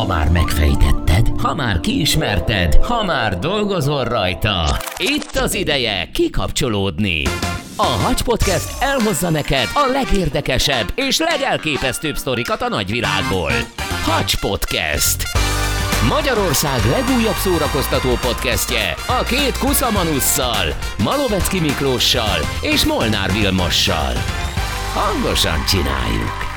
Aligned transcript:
Ha 0.00 0.06
már 0.06 0.30
megfejtetted, 0.30 1.26
ha 1.42 1.54
már 1.54 1.80
kiismerted, 1.80 2.74
ha 2.74 3.04
már 3.04 3.38
dolgozol 3.38 4.04
rajta. 4.04 4.76
Itt 4.96 5.36
az 5.36 5.54
ideje 5.54 6.10
kikapcsolódni. 6.12 7.22
A 7.76 7.86
Hacs 7.86 8.22
Podcast 8.22 8.82
elhozza 8.82 9.30
neked 9.30 9.68
a 9.74 9.90
legérdekesebb 9.92 10.92
és 10.94 11.18
legelképesztőbb 11.18 12.16
sztorikat 12.16 12.62
a 12.62 12.68
nagyvilágból. 12.68 13.52
Hacs 14.04 14.40
Podcast. 14.40 15.22
Magyarország 16.08 16.80
legújabb 16.90 17.36
szórakoztató 17.36 18.08
podcastje 18.20 18.94
a 19.20 19.22
két 19.22 19.58
kuszamanusszal, 19.58 20.66
Malovecki 21.02 21.60
Miklóssal 21.60 22.38
és 22.60 22.84
Molnár 22.84 23.32
Vilmossal. 23.32 24.12
Hangosan 24.94 25.64
csináljuk! 25.64 26.49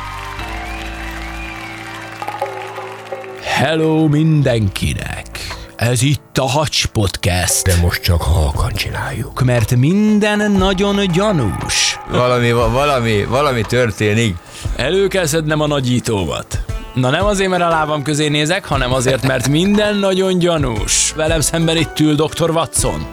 Hello 3.53 4.07
mindenkinek! 4.07 5.27
Ez 5.75 6.01
itt 6.01 6.37
a 6.37 6.49
Hacs 6.49 6.85
Podcast. 6.85 7.63
De 7.63 7.75
most 7.81 8.01
csak 8.01 8.21
halkan 8.21 8.71
csináljuk. 8.73 9.43
Mert 9.43 9.75
minden 9.75 10.51
nagyon 10.51 11.11
gyanús. 11.13 11.99
Valami, 12.11 12.51
valami, 12.51 13.23
valami 13.23 13.61
történik. 13.61 14.35
Elő 14.75 15.07
kell 15.07 15.25
szednem 15.25 15.61
a 15.61 15.67
nagyítómat. 15.67 16.65
Na 16.93 17.09
nem 17.09 17.25
azért, 17.25 17.49
mert 17.49 17.63
a 17.63 17.67
lábam 17.67 18.03
közé 18.03 18.27
nézek, 18.27 18.65
hanem 18.65 18.93
azért, 18.93 19.27
mert 19.27 19.47
minden 19.47 19.95
nagyon 19.95 20.39
gyanús. 20.39 21.13
Velem 21.15 21.41
szemben 21.41 21.77
itt 21.77 21.99
ül 21.99 22.15
Dr. 22.15 22.49
Watson. 22.49 23.05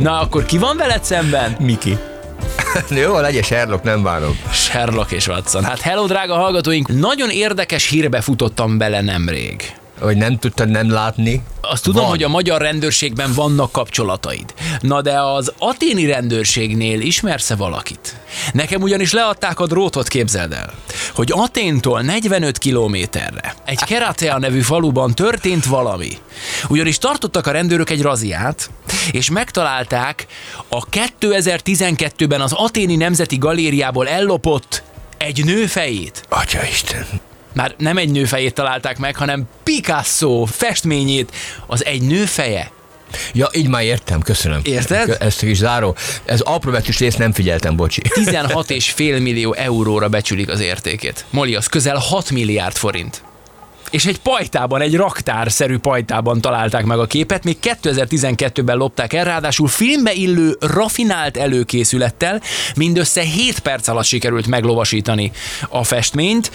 Na 0.00 0.20
akkor 0.20 0.44
ki 0.44 0.58
van 0.58 0.76
veled 0.76 1.04
szemben? 1.04 1.56
Miki. 1.60 1.98
Jó, 3.02 3.18
legyen 3.20 3.42
Sherlock, 3.42 3.84
nem 3.84 4.02
bánom. 4.02 4.38
Sherlock 4.52 5.10
és 5.10 5.26
Watson. 5.26 5.64
Hát 5.64 5.80
hello, 5.80 6.06
drága 6.06 6.34
hallgatóink! 6.34 6.88
Nagyon 6.88 7.30
érdekes 7.30 7.88
hírbe 7.88 8.20
futottam 8.20 8.78
bele 8.78 9.00
nemrég. 9.00 9.72
Hogy 10.00 10.16
nem 10.16 10.38
tudtad 10.38 10.68
nem 10.68 10.90
látni? 10.90 11.42
Azt 11.60 11.82
tudom, 11.82 12.00
Van. 12.02 12.10
hogy 12.10 12.22
a 12.22 12.28
magyar 12.28 12.60
rendőrségben 12.60 13.32
vannak 13.34 13.72
kapcsolataid. 13.72 14.54
Na 14.80 15.02
de 15.02 15.20
az 15.20 15.52
aténi 15.58 16.06
rendőrségnél 16.06 17.00
ismersz-e 17.00 17.56
valakit? 17.56 18.16
Nekem 18.52 18.82
ugyanis 18.82 19.12
leadták 19.12 19.60
a 19.60 19.66
drótot, 19.66 20.08
képzeld 20.08 20.52
el, 20.52 20.72
hogy 21.14 21.32
Aténtól 21.34 22.00
45 22.00 22.58
kilométerre 22.58 23.54
egy 23.64 23.84
Keratea 23.84 24.38
nevű 24.38 24.60
faluban 24.60 25.14
történt 25.14 25.64
valami. 25.64 26.10
Ugyanis 26.68 26.98
tartottak 26.98 27.46
a 27.46 27.50
rendőrök 27.50 27.90
egy 27.90 28.02
raziát, 28.02 28.70
és 29.10 29.30
megtalálták 29.30 30.26
a 30.68 30.84
2012-ben 30.84 32.40
az 32.40 32.52
Aténi 32.52 32.96
Nemzeti 32.96 33.36
Galériából 33.36 34.08
ellopott 34.08 34.82
egy 35.16 35.44
nő 35.44 35.66
fejét. 35.66 36.22
Atya 36.28 36.64
Isten. 36.70 37.06
Már 37.54 37.74
nem 37.78 37.96
egy 37.96 38.10
nő 38.10 38.24
fejét 38.24 38.54
találták 38.54 38.98
meg, 38.98 39.16
hanem 39.16 39.48
Picasso 39.62 40.44
festményét, 40.44 41.32
az 41.66 41.84
egy 41.84 42.02
nő 42.02 42.24
feje. 42.24 42.70
Ja, 43.32 43.48
így 43.52 43.68
már 43.68 43.82
értem, 43.82 44.20
köszönöm. 44.20 44.60
Érted? 44.62 45.16
Ezt 45.20 45.42
is 45.42 45.56
záró. 45.56 45.96
Ez 46.24 46.40
apróbetűs 46.40 46.98
részt 46.98 47.18
nem 47.18 47.32
figyeltem, 47.32 47.76
bocsi. 47.76 48.02
16,5 48.08 49.22
millió 49.22 49.52
euróra 49.52 50.08
becsülik 50.08 50.48
az 50.48 50.60
értékét. 50.60 51.24
Moli, 51.30 51.54
az 51.54 51.66
közel 51.66 51.96
6 51.96 52.30
milliárd 52.30 52.76
forint. 52.76 53.22
És 53.90 54.06
egy 54.06 54.20
pajtában, 54.20 54.80
egy 54.80 54.96
raktárszerű 54.96 55.78
pajtában 55.78 56.40
találták 56.40 56.84
meg 56.84 56.98
a 56.98 57.06
képet, 57.06 57.44
még 57.44 57.56
2012-ben 57.62 58.76
lopták 58.76 59.12
el, 59.12 59.24
ráadásul 59.24 59.68
filmbe 59.68 60.12
illő, 60.12 60.56
rafinált 60.60 61.36
előkészülettel 61.36 62.40
mindössze 62.76 63.20
7 63.20 63.58
perc 63.58 63.88
alatt 63.88 64.04
sikerült 64.04 64.46
meglovasítani 64.46 65.32
a 65.68 65.84
festményt. 65.84 66.50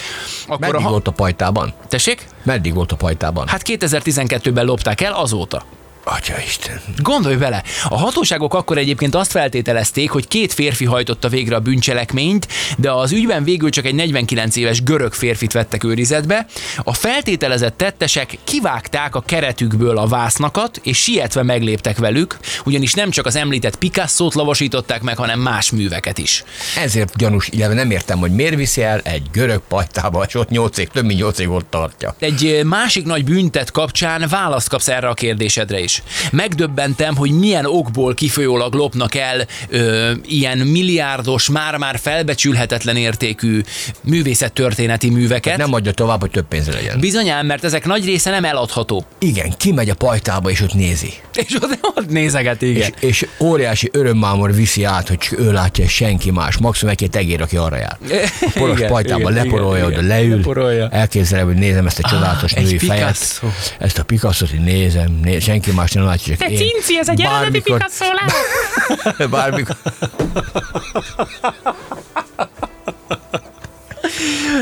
Akkor 0.48 0.60
Meddig 0.60 0.86
a... 0.86 0.90
volt 0.90 1.08
a 1.08 1.12
pajtában? 1.12 1.74
Tessék? 1.88 2.28
Meddig 2.44 2.74
volt 2.74 2.92
a 2.92 2.96
pajtában? 2.96 3.48
Hát 3.48 3.62
2012-ben 3.66 4.66
lopták 4.66 5.02
el, 5.02 5.14
azóta. 5.14 5.66
Atya 6.06 6.34
Isten. 6.46 6.82
Gondolj 6.98 7.36
bele, 7.36 7.64
a 7.90 7.98
hatóságok 7.98 8.54
akkor 8.54 8.78
egyébként 8.78 9.16
azt 9.16 9.32
feltételezték, 9.32 10.10
hogy 10.10 10.28
két 10.28 10.54
férfi 10.54 10.86
hajtotta 10.86 11.30
végre 11.30 11.56
a 11.56 11.60
bűncselekményt, 11.60 12.48
de 12.78 12.92
az 12.92 13.12
ügyben 13.12 13.44
végül 13.44 13.70
csak 13.70 13.86
egy 13.86 13.96
49 13.96 14.56
éves 14.56 14.84
görög 14.84 15.14
férfit 15.14 15.52
vettek 15.52 15.84
őrizetbe. 15.84 16.46
A 16.84 16.94
feltételezett 16.94 17.78
tettesek 17.78 18.38
kivágták 18.44 19.16
a 19.16 19.22
keretükből 19.22 19.98
a 19.98 20.08
vásznakat, 20.08 20.80
és 20.84 20.98
sietve 20.98 21.44
megléptek 21.44 21.98
velük, 21.98 22.38
ugyanis 22.66 22.94
nem 22.94 23.10
csak 23.10 23.26
az 23.26 23.36
említett 23.36 23.76
Picasso-t 23.76 24.34
lavasították 24.34 25.02
meg, 25.02 25.18
hanem 25.18 25.40
más 25.40 25.72
műveket 25.72 26.18
is. 26.18 26.44
Ezért 26.78 27.18
gyanús, 27.18 27.48
illetve 27.52 27.74
nem 27.74 27.92
értem, 27.92 28.20
hogy 28.20 28.32
miért 28.32 28.56
viszi 28.56 28.82
el 28.82 29.00
egy 29.00 29.24
görög 29.32 29.62
pajtába, 29.68 30.24
és 30.28 30.36
ott 30.36 30.50
8 30.50 30.78
év, 30.78 30.88
több 30.88 31.06
mint 31.06 31.20
8 31.20 31.40
év 31.40 31.52
ott 31.52 31.70
tartja. 31.70 32.16
Egy 32.20 32.62
másik 32.64 33.06
nagy 33.06 33.24
büntet 33.24 33.72
kapcsán 33.72 34.28
választ 34.30 34.70
kapsz 34.70 34.88
erre 34.88 35.08
a 35.08 35.14
kérdésedre 35.14 35.80
is. 35.80 35.93
Megdöbbentem, 36.32 37.16
hogy 37.16 37.32
milyen 37.32 37.66
okból 37.66 38.14
kifolyólag 38.14 38.74
lopnak 38.74 39.16
el 39.16 39.48
ö, 39.70 40.12
ilyen 40.26 40.58
milliárdos, 40.58 41.50
már-már 41.50 42.00
felbecsülhetetlen 42.00 42.96
értékű 42.96 43.62
művészettörténeti 44.04 45.10
műveket. 45.10 45.58
Nem 45.58 45.74
adja 45.74 45.92
tovább, 45.92 46.20
hogy 46.20 46.32
több 46.32 46.48
pénze 46.48 46.72
legyen. 46.72 47.00
Bizonyán, 47.00 47.46
mert 47.46 47.64
ezek 47.64 47.86
nagy 47.86 48.06
része 48.06 48.30
nem 48.30 48.46
eladható. 48.46 49.06
Igen, 49.20 49.54
kimegy 49.58 49.90
a 49.90 49.96
pajtába, 49.96 50.50
és 50.50 50.62
ott 50.62 50.74
nézi. 50.74 51.14
És 51.36 51.56
ott, 51.62 51.78
ott 51.96 52.10
nézeget, 52.10 52.62
igen. 52.62 52.94
És, 53.00 53.08
és 53.08 53.28
óriási 53.40 53.90
örömmámor 53.94 54.56
viszi 54.56 54.84
át, 54.84 55.08
hogy 55.08 55.20
ő 55.38 55.52
látja, 55.52 55.88
senki 55.88 56.32
más. 56.32 56.58
Maximum 56.58 56.96
egy 56.98 57.16
egér, 57.16 57.42
aki 57.42 57.58
arra 57.58 57.78
jár. 57.78 57.98
A 58.42 58.52
poros 58.54 58.78
Igen, 58.78 58.90
pajtában 58.90 59.32
igen, 59.32 59.44
leporolja, 59.44 59.88
igen, 59.88 60.00
oda 60.00 60.08
leül. 60.08 60.36
Leporolja. 60.36 60.90
Elképzelem, 60.90 61.46
hogy 61.46 61.56
nézem 61.56 61.86
ezt 61.86 62.00
a 62.00 62.10
csodálatos 62.10 62.52
egy 62.52 62.64
női 62.64 62.78
fejet. 62.78 63.12
Picasso. 63.12 63.48
Ezt 63.80 63.98
a 63.98 64.04
Picasso-t 64.04 64.64
nézem, 64.64 65.20
né, 65.24 65.40
senki 65.40 65.72
más 65.72 65.83
nem 65.92 66.04
látja, 66.04 66.36
csak 66.36 66.48
Te 66.48 66.56
cinci, 66.56 66.98
ez 66.98 67.10
egy 67.10 67.22
eredeti 67.22 67.62
Picasso 67.62 68.06
lehet? 68.14 69.30
Bármikor, 69.32 69.76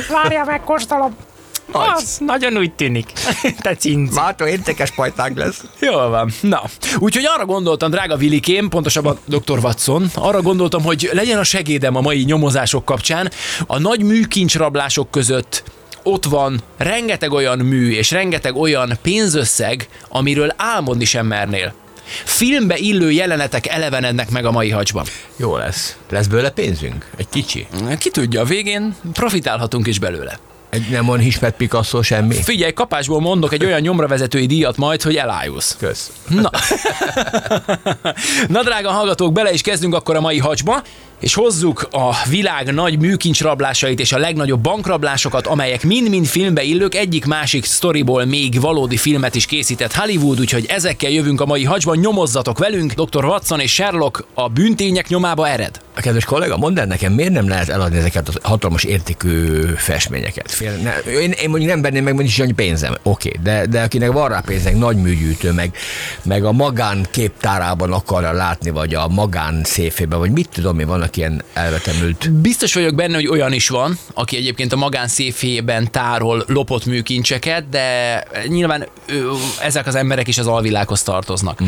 Várjál, 0.10 0.46
megkóstolom. 0.46 1.16
Az 1.72 2.18
nagyon 2.20 2.58
úgy 2.58 2.74
tűnik. 2.74 3.12
Te 3.62 3.76
cinci. 3.76 4.14
Mától 4.14 4.48
értékes 4.48 4.92
pajták 4.92 5.38
lesz. 5.38 5.64
Jól 5.80 6.10
van. 6.10 6.32
Na, 6.42 6.62
úgyhogy 6.98 7.26
arra 7.26 7.46
gondoltam, 7.46 7.92
drága 7.92 8.16
Vilikém, 8.16 8.70
pontosabban 8.70 9.18
dr. 9.26 9.60
Watson, 9.62 10.10
arra 10.14 10.42
gondoltam, 10.42 10.84
hogy 10.84 11.10
legyen 11.14 11.38
a 11.38 11.44
segédem 11.44 11.96
a 11.96 12.02
mai 12.02 12.24
nyomozások 12.24 12.86
kapcsán. 12.86 13.32
A 13.68 13.80
nagy 13.80 14.04
műkincsrablások 14.04 15.12
között 15.12 15.64
ott 16.04 16.26
van 16.26 16.62
rengeteg 16.78 17.32
olyan 17.32 17.60
mű 17.60 17.92
és 17.92 18.12
rengeteg 18.12 18.56
olyan 18.56 18.98
pénzösszeg, 19.02 19.88
amiről 20.10 20.54
álmodni 20.58 21.06
sem 21.06 21.26
mernél. 21.26 21.74
Filmbe 22.24 22.78
illő 22.78 23.12
jelenetek 23.12 23.68
elevenednek 23.68 24.30
meg 24.30 24.46
a 24.46 24.52
mai 24.52 24.70
hacsban. 24.70 25.06
Jó 25.36 25.58
lesz. 25.58 25.98
Lesz 26.10 26.28
belőle 26.28 26.50
pénzünk? 26.50 27.10
Egy 27.18 27.30
kicsi. 27.30 27.68
Ki 27.98 28.10
tudja, 28.10 28.42
a 28.42 28.46
végén 28.46 28.96
profitálhatunk 29.14 29.88
is 29.88 30.00
belőle. 30.00 30.40
Egy 30.70 30.90
nem 30.90 31.06
van 31.06 31.22
ismert 31.22 31.56
Picasso 31.56 32.02
semmi. 32.02 32.34
Figyelj, 32.34 32.74
kapásból 32.74 33.20
mondok 33.20 33.54
egy 33.54 33.66
olyan 33.66 33.80
nyomravezetői 33.80 34.46
díjat 34.46 34.78
majd, 34.78 35.02
hogy 35.02 35.16
elájulsz. 35.16 35.76
Kösz. 35.80 36.12
Na. 36.28 36.50
Na, 38.48 38.64
drága 38.64 38.90
hallgatók, 38.90 39.34
bele 39.34 39.54
is 39.54 39.62
kezdünk 39.62 39.96
akkor 39.96 40.16
a 40.16 40.22
mai 40.22 40.38
hacsba, 40.38 40.82
és 41.22 41.34
hozzuk 41.34 41.88
a 41.92 42.16
világ 42.30 42.74
nagy 42.74 43.00
műkincsrablásait 43.00 44.00
és 44.00 44.12
a 44.12 44.18
legnagyobb 44.18 44.60
bankrablásokat, 44.60 45.48
amelyek 45.48 45.84
mind-mind 45.84 46.26
filmbe 46.26 46.64
illők, 46.64 46.96
egyik-másik 46.96 47.66
sztoriból 47.66 48.26
még 48.26 48.60
valódi 48.60 48.98
filmet 48.98 49.36
is 49.36 49.46
készített 49.46 49.94
Hollywood, 49.94 50.40
úgyhogy 50.40 50.66
ezekkel 50.66 51.10
jövünk 51.10 51.42
a 51.42 51.46
mai 51.46 51.64
hacsban, 51.64 51.98
nyomozzatok 51.98 52.58
velünk, 52.58 52.94
Dr. 52.94 53.26
Watson 53.26 53.60
és 53.60 53.74
Sherlock 53.74 54.26
a 54.34 54.50
bűntények 54.50 55.08
nyomába 55.08 55.48
ered. 55.48 55.80
A 55.96 56.00
kedves 56.02 56.26
kollega, 56.26 56.58
mondd 56.58 56.80
el 56.80 56.86
nekem, 56.86 57.14
miért 57.14 57.32
nem 57.32 57.48
lehet 57.48 57.70
eladni 57.70 57.98
ezeket 57.98 58.28
a 58.28 58.48
hatalmas 58.48 58.84
értékű 58.84 59.62
festményeket? 59.76 60.52
Fél, 60.52 60.72
ne, 60.72 61.12
én, 61.12 61.32
én 61.32 61.50
mondjuk 61.50 61.72
nem 61.72 61.82
venném 61.82 62.04
meg, 62.04 62.14
mondjuk 62.14 62.34
is 62.38 62.44
annyi 62.44 62.52
pénzem. 62.52 62.94
Oké, 63.04 63.30
okay, 63.30 63.42
de, 63.44 63.66
de 63.66 63.82
akinek 63.82 64.12
van 64.12 64.30
rá 64.30 64.40
pénzek, 64.46 64.78
nagy 64.78 64.98
műgyűjtő, 64.98 65.52
meg, 65.52 65.76
meg 66.24 66.46
a 66.46 66.52
magán 66.52 67.08
képtárában 67.12 67.94
akarja 67.94 68.32
látni, 68.32 68.70
vagy 68.70 68.94
a 68.94 69.08
magán 69.08 69.62
széfében, 69.64 70.20
vagy 70.20 70.32
mit 70.32 70.50
tudom 70.50 70.80
én, 70.80 70.88
vannak 70.88 71.11
ilyen 71.18 71.44
elvetemült. 71.54 72.32
Biztos 72.32 72.74
vagyok 72.74 72.96
benne, 72.96 73.16
hogy 73.16 73.28
olyan 73.28 73.54
is 73.54 73.70
van, 73.70 73.98
aki 74.14 74.38
egyébként 74.38 74.74
a 74.74 74.76
magánszéfében 74.76 75.92
tárol 75.92 76.44
lopott 76.48 76.86
műkincseket, 76.86 77.70
de 77.70 78.24
nyilván 78.48 78.88
ö, 79.08 79.32
ezek 79.62 79.88
az 79.88 79.96
emberek 79.96 80.28
is 80.28 80.38
az 80.38 80.48
alvilághoz 80.48 81.04
tartoznak. 81.04 81.64
Mm. 81.64 81.68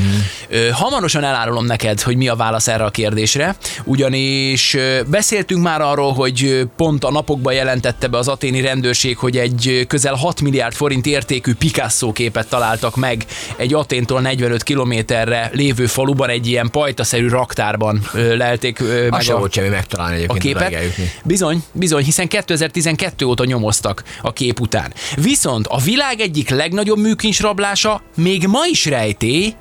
Hamarosan 0.71 1.23
elárulom 1.23 1.65
neked, 1.65 2.01
hogy 2.01 2.15
mi 2.15 2.27
a 2.27 2.35
válasz 2.35 2.67
erre 2.67 2.83
a 2.83 2.89
kérdésre, 2.89 3.55
ugyanis 3.83 4.73
ö, 4.73 4.99
beszéltünk 5.07 5.63
már 5.63 5.81
arról, 5.81 6.13
hogy 6.13 6.43
ö, 6.43 6.63
pont 6.77 7.03
a 7.03 7.11
napokban 7.11 7.53
jelentette 7.53 8.07
be 8.07 8.17
az 8.17 8.27
aténi 8.27 8.61
rendőrség, 8.61 9.17
hogy 9.17 9.37
egy 9.37 9.67
ö, 9.67 9.83
közel 9.83 10.13
6 10.13 10.41
milliárd 10.41 10.73
forint 10.73 11.05
értékű 11.05 11.53
Picasso 11.53 12.11
képet 12.11 12.49
találtak 12.49 12.95
meg 12.95 13.25
egy 13.57 13.73
Aténtól 13.73 14.21
45 14.21 14.63
kilométerre 14.63 15.49
lévő 15.53 15.85
faluban, 15.85 16.29
egy 16.29 16.47
ilyen 16.47 16.69
pajtaszerű 16.71 17.27
raktárban 17.27 18.01
ö, 18.13 18.35
lelték 18.35 18.79
ö, 18.79 19.07
meg 19.09 19.21
Nem 19.33 19.41
volt 19.41 19.53
semmi 19.53 19.67
megtalálni 19.67 20.13
a 20.13 20.17
egyébként. 20.17 20.55
odáig 20.55 20.77
képet. 20.77 21.23
Bizony, 21.23 21.63
bizony, 21.71 22.03
hiszen 22.03 22.27
2012 22.27 23.25
óta 23.25 23.45
nyomoztak 23.45 24.03
a 24.21 24.33
kép 24.33 24.59
után. 24.59 24.93
Viszont 25.15 25.67
a 25.67 25.79
világ 25.79 26.19
egyik 26.19 26.49
legnagyobb 26.49 26.97
műkincsrablása 26.97 28.01
még 28.15 28.47
ma 28.47 28.65
is 28.65 28.85
rejtély, 28.85 29.53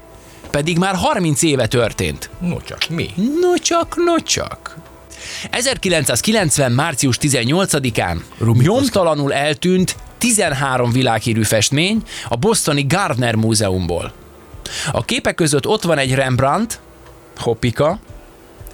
pedig 0.50 0.78
már 0.78 0.94
30 0.94 1.42
éve 1.42 1.66
történt. 1.66 2.30
No 2.40 2.60
csak, 2.60 2.88
mi? 2.88 3.10
No 3.16 3.58
csak, 3.58 3.96
no 3.96 4.20
csak. 4.20 4.76
1990. 5.50 6.72
március 6.72 7.18
18-án 7.20 8.16
nyomtalanul 8.62 9.32
eltűnt 9.32 9.96
13 10.18 10.92
világhírű 10.92 11.42
festmény 11.42 12.02
a 12.28 12.36
bostoni 12.36 12.86
Gardner 12.88 13.34
Múzeumból. 13.34 14.12
A 14.92 15.04
képek 15.04 15.34
között 15.34 15.66
ott 15.66 15.82
van 15.82 15.98
egy 15.98 16.14
Rembrandt, 16.14 16.80
Hoppika, 17.36 17.98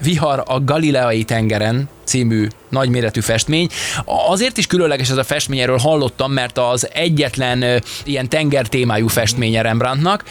Vihar 0.01 0.43
a 0.45 0.59
Galileai 0.63 1.23
tengeren 1.23 1.89
című 2.03 2.47
nagyméretű 2.69 3.19
festmény. 3.19 3.69
Azért 4.05 4.57
is 4.57 4.67
különleges 4.67 5.09
ez 5.09 5.17
a 5.17 5.23
festmény, 5.23 5.59
erről 5.59 5.77
hallottam, 5.77 6.31
mert 6.31 6.57
az 6.57 6.89
egyetlen 6.93 7.83
ilyen 8.03 8.29
tenger 8.29 8.67
témájú 8.67 9.07
festménye 9.07 9.61
Rembrandtnak. 9.61 10.23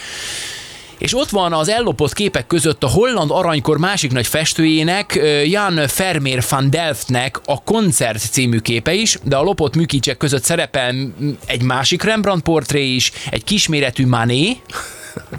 És 0.97 1.15
ott 1.15 1.29
van 1.29 1.53
az 1.53 1.69
ellopott 1.69 2.13
képek 2.13 2.47
között 2.47 2.83
a 2.83 2.87
holland 2.87 3.31
aranykor 3.31 3.77
másik 3.77 4.11
nagy 4.11 4.27
festőjének, 4.27 5.19
Jan 5.45 5.79
Vermeer 5.97 6.43
van 6.49 6.69
Delftnek 6.69 7.41
a 7.45 7.63
Koncert 7.63 8.19
című 8.31 8.59
képe 8.59 8.93
is, 8.93 9.17
de 9.23 9.35
a 9.35 9.41
lopott 9.41 9.75
műkincsek 9.75 10.17
között 10.17 10.43
szerepel 10.43 10.95
egy 11.45 11.61
másik 11.61 12.03
Rembrandt 12.03 12.43
portré 12.43 12.85
is, 12.85 13.11
egy 13.29 13.43
kisméretű 13.43 14.07
Mané, 14.07 14.57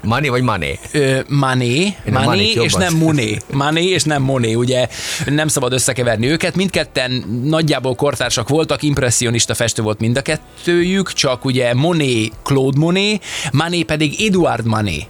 Money 0.03 0.29
vagy 0.29 0.41
money? 0.41 0.79
Ö, 0.91 1.19
Mané, 1.27 1.95
Mané 2.11 2.51
és 2.51 2.73
nem 2.73 2.95
Moné. 2.95 3.37
Mané 3.51 3.85
és 3.85 4.03
nem 4.03 4.21
Moné, 4.21 4.53
ugye 4.53 4.87
nem 5.25 5.47
szabad 5.47 5.73
összekeverni 5.73 6.27
őket. 6.27 6.55
Mindketten 6.55 7.41
nagyjából 7.43 7.95
kortársak 7.95 8.49
voltak, 8.49 8.83
impressionista 8.83 9.53
festő 9.53 9.81
volt 9.81 9.99
mind 9.99 10.17
a 10.17 10.21
kettőjük, 10.21 11.13
csak 11.13 11.45
ugye 11.45 11.73
Moné, 11.73 12.29
Claude 12.43 12.79
Moné, 12.79 13.19
Mané 13.51 13.83
pedig 13.83 14.21
Eduard 14.21 14.65
Mané. 14.65 15.07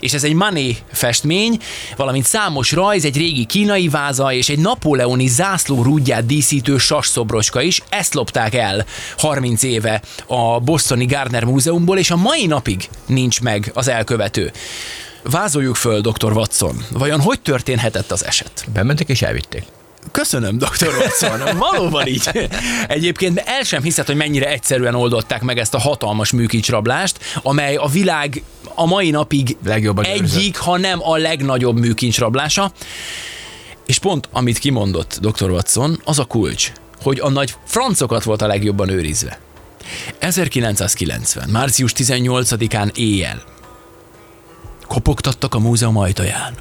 És 0.00 0.12
ez 0.12 0.24
egy 0.24 0.34
Mané 0.34 0.76
festmény, 0.92 1.58
valamint 1.96 2.26
számos 2.26 2.72
rajz, 2.72 3.04
egy 3.04 3.16
régi 3.16 3.44
kínai 3.44 3.88
váza 3.88 4.32
és 4.32 4.48
egy 4.48 4.58
napóleoni 4.58 5.26
zászló 5.26 5.82
rúdját 5.82 6.26
díszítő 6.26 6.78
sasszobroska 6.78 7.60
is. 7.62 7.82
Ezt 7.88 8.14
lopták 8.14 8.54
el 8.54 8.84
30 9.16 9.62
éve 9.62 10.02
a 10.26 10.60
Bostoni 10.60 11.04
Gardner 11.04 11.44
Múzeumból, 11.44 11.98
és 11.98 12.10
a 12.10 12.16
mai 12.16 12.46
napig 12.46 12.88
nincs 13.06 13.40
meg 13.40 13.70
az 13.74 13.88
elkövető. 13.92 14.52
Vázoljuk 15.22 15.76
föl, 15.76 16.00
dr. 16.00 16.32
Watson. 16.32 16.84
Vajon 16.90 17.20
hogy 17.20 17.40
történhetett 17.40 18.10
az 18.10 18.24
eset? 18.24 18.64
Bementek 18.72 19.08
és 19.08 19.22
elvitték. 19.22 19.64
Köszönöm, 20.10 20.58
dr. 20.58 20.88
Watson. 20.98 21.58
Valóban 21.58 22.06
így. 22.06 22.48
Egyébként 22.88 23.42
el 23.46 23.62
sem 23.62 23.82
hiszed, 23.82 24.06
hogy 24.06 24.16
mennyire 24.16 24.48
egyszerűen 24.48 24.94
oldották 24.94 25.42
meg 25.42 25.58
ezt 25.58 25.74
a 25.74 25.78
hatalmas 25.78 26.30
műkincsrablást, 26.30 27.18
amely 27.42 27.76
a 27.76 27.86
világ 27.86 28.42
a 28.74 28.86
mai 28.86 29.10
napig 29.10 29.56
Legjobban 29.64 30.04
egyik, 30.04 30.56
ha 30.56 30.78
nem 30.78 30.98
a 31.02 31.16
legnagyobb 31.16 31.78
műkincsrablása. 31.78 32.72
És 33.86 33.98
pont, 33.98 34.28
amit 34.32 34.58
kimondott 34.58 35.18
dr. 35.20 35.50
Watson, 35.50 36.00
az 36.04 36.18
a 36.18 36.24
kulcs, 36.24 36.72
hogy 37.02 37.18
a 37.20 37.28
nagy 37.28 37.54
francokat 37.64 38.24
volt 38.24 38.42
a 38.42 38.46
legjobban 38.46 38.88
őrizve. 38.88 39.38
1990. 40.18 41.48
március 41.48 41.92
18-án 41.96 42.96
éjjel 42.96 43.42
kopogtattak 44.92 45.54
a 45.54 45.58
múzeum 45.58 45.96
ajtaján. 45.96 46.54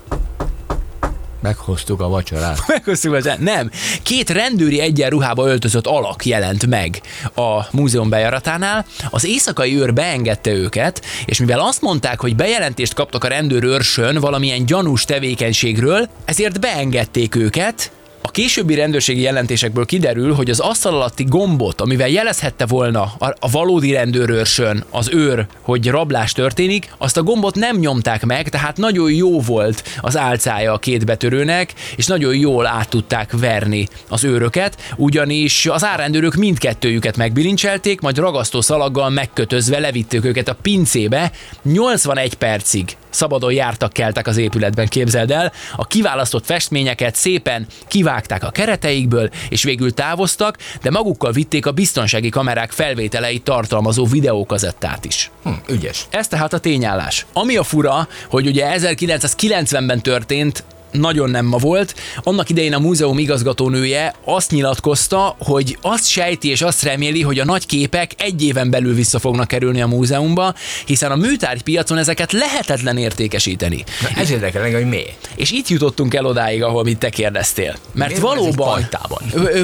Meghoztuk 1.41 2.01
a 2.01 2.07
vacsorát. 2.07 2.63
Meghoztuk 2.67 3.13
az 3.13 3.29
Nem. 3.39 3.71
Két 4.03 4.29
rendőri 4.29 4.79
egyenruhába 4.79 5.47
öltözött 5.47 5.87
alak 5.87 6.25
jelent 6.25 6.65
meg 6.65 7.01
a 7.35 7.65
múzeum 7.71 8.09
bejáratánál. 8.09 8.85
Az 9.09 9.25
éjszakai 9.25 9.77
őr 9.77 9.93
beengedte 9.93 10.51
őket, 10.51 11.05
és 11.25 11.39
mivel 11.39 11.59
azt 11.59 11.81
mondták, 11.81 12.19
hogy 12.19 12.35
bejelentést 12.35 12.93
kaptak 12.93 13.23
a 13.23 13.27
rendőrőrsön 13.27 14.19
valamilyen 14.19 14.65
gyanús 14.65 15.05
tevékenységről, 15.05 16.09
ezért 16.25 16.59
beengedték 16.59 17.35
őket, 17.35 17.91
a 18.21 18.31
későbbi 18.31 18.75
rendőrségi 18.75 19.21
jelentésekből 19.21 19.85
kiderül, 19.85 20.33
hogy 20.33 20.49
az 20.49 20.59
asztal 20.59 20.93
alatti 20.93 21.23
gombot, 21.23 21.81
amivel 21.81 22.09
jelezhette 22.09 22.65
volna 22.65 23.01
a, 23.19 23.49
valódi 23.51 23.91
rendőrőrsön 23.91 24.83
az 24.89 25.09
őr, 25.13 25.45
hogy 25.61 25.87
rablás 25.87 26.31
történik, 26.31 26.93
azt 26.97 27.17
a 27.17 27.23
gombot 27.23 27.55
nem 27.55 27.77
nyomták 27.77 28.25
meg, 28.25 28.49
tehát 28.49 28.77
nagyon 28.77 29.11
jó 29.11 29.41
volt 29.41 29.83
az 30.01 30.17
álcája 30.17 30.73
a 30.73 30.77
két 30.77 31.05
betörőnek, 31.05 31.73
és 31.95 32.05
nagyon 32.05 32.35
jól 32.35 32.65
át 32.65 32.89
tudták 32.89 33.31
verni 33.31 33.87
az 34.09 34.23
őröket, 34.23 34.77
ugyanis 34.97 35.65
az 35.65 35.83
árrendőrök 35.85 36.35
mindkettőjüket 36.35 37.17
megbilincselték, 37.17 38.01
majd 38.01 38.17
ragasztó 38.17 38.61
szalaggal 38.61 39.09
megkötözve 39.09 39.79
levitték 39.79 40.25
őket 40.25 40.47
a 40.47 40.57
pincébe, 40.61 41.31
81 41.63 42.33
percig 42.33 42.95
szabadon 43.11 43.53
jártak 43.53 43.93
keltek 43.93 44.27
az 44.27 44.37
épületben, 44.37 44.87
képzeld 44.87 45.31
el. 45.31 45.51
A 45.75 45.87
kiválasztott 45.87 46.45
festményeket 46.45 47.15
szépen 47.15 47.65
kivágták 48.11 48.43
a 48.43 48.51
kereteikből, 48.51 49.29
és 49.49 49.63
végül 49.63 49.93
távoztak, 49.93 50.57
de 50.81 50.89
magukkal 50.89 51.31
vitték 51.31 51.65
a 51.65 51.71
biztonsági 51.71 52.29
kamerák 52.29 52.71
felvételeit 52.71 53.43
tartalmazó 53.43 54.05
videókazettát 54.05 55.05
is. 55.05 55.31
Hm, 55.43 55.49
ügyes. 55.67 56.05
Ez 56.09 56.27
tehát 56.27 56.53
a 56.53 56.59
tényállás. 56.59 57.25
Ami 57.33 57.57
a 57.57 57.63
fura, 57.63 58.07
hogy 58.29 58.47
ugye 58.47 58.75
1990-ben 58.77 60.01
történt, 60.01 60.63
nagyon 60.91 61.29
nem 61.29 61.45
ma 61.45 61.57
volt. 61.57 61.95
Annak 62.23 62.49
idején 62.49 62.73
a 62.73 62.79
múzeum 62.79 63.17
igazgatónője 63.17 64.13
azt 64.23 64.51
nyilatkozta, 64.51 65.35
hogy 65.39 65.77
azt 65.81 66.07
sejti 66.07 66.49
és 66.49 66.61
azt 66.61 66.83
reméli, 66.83 67.21
hogy 67.21 67.39
a 67.39 67.45
nagy 67.45 67.65
képek 67.65 68.11
egy 68.17 68.43
éven 68.43 68.69
belül 68.69 68.93
vissza 68.93 69.19
fognak 69.19 69.47
kerülni 69.47 69.81
a 69.81 69.87
múzeumba, 69.87 70.53
hiszen 70.85 71.11
a 71.11 71.15
műtárgypiacon 71.15 71.97
ezeket 71.97 72.31
lehetetlen 72.31 72.97
értékesíteni. 72.97 73.83
Na, 74.01 74.21
ez 74.21 74.31
érdekel 74.31 74.63
engem, 74.63 74.81
hogy 74.81 74.89
miért. 74.89 75.29
És 75.35 75.51
itt 75.51 75.67
jutottunk 75.67 76.13
el 76.13 76.25
odáig, 76.25 76.63
ahol 76.63 76.83
mit 76.83 76.97
te 76.97 77.09
kérdeztél. 77.09 77.75
Mert 77.93 78.09
Miért 78.09 78.25
valóban, 78.25 78.87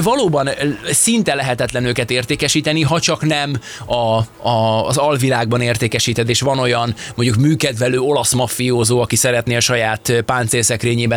valóban 0.02 0.48
szinte 0.90 1.34
lehetetlen 1.34 1.84
őket 1.84 2.10
értékesíteni, 2.10 2.82
ha 2.82 3.00
csak 3.00 3.26
nem 3.26 3.60
a, 3.86 3.94
a, 4.48 4.86
az 4.86 4.96
alvilágban 4.96 5.60
értékesíted, 5.60 6.28
és 6.28 6.40
van 6.40 6.58
olyan 6.58 6.94
mondjuk 7.14 7.38
műkedvelő 7.38 7.98
olasz 7.98 8.32
maffiózó, 8.32 9.00
aki 9.00 9.16
szeretné 9.16 9.56
a 9.56 9.60
saját 9.60 10.08
ö, 10.08 10.20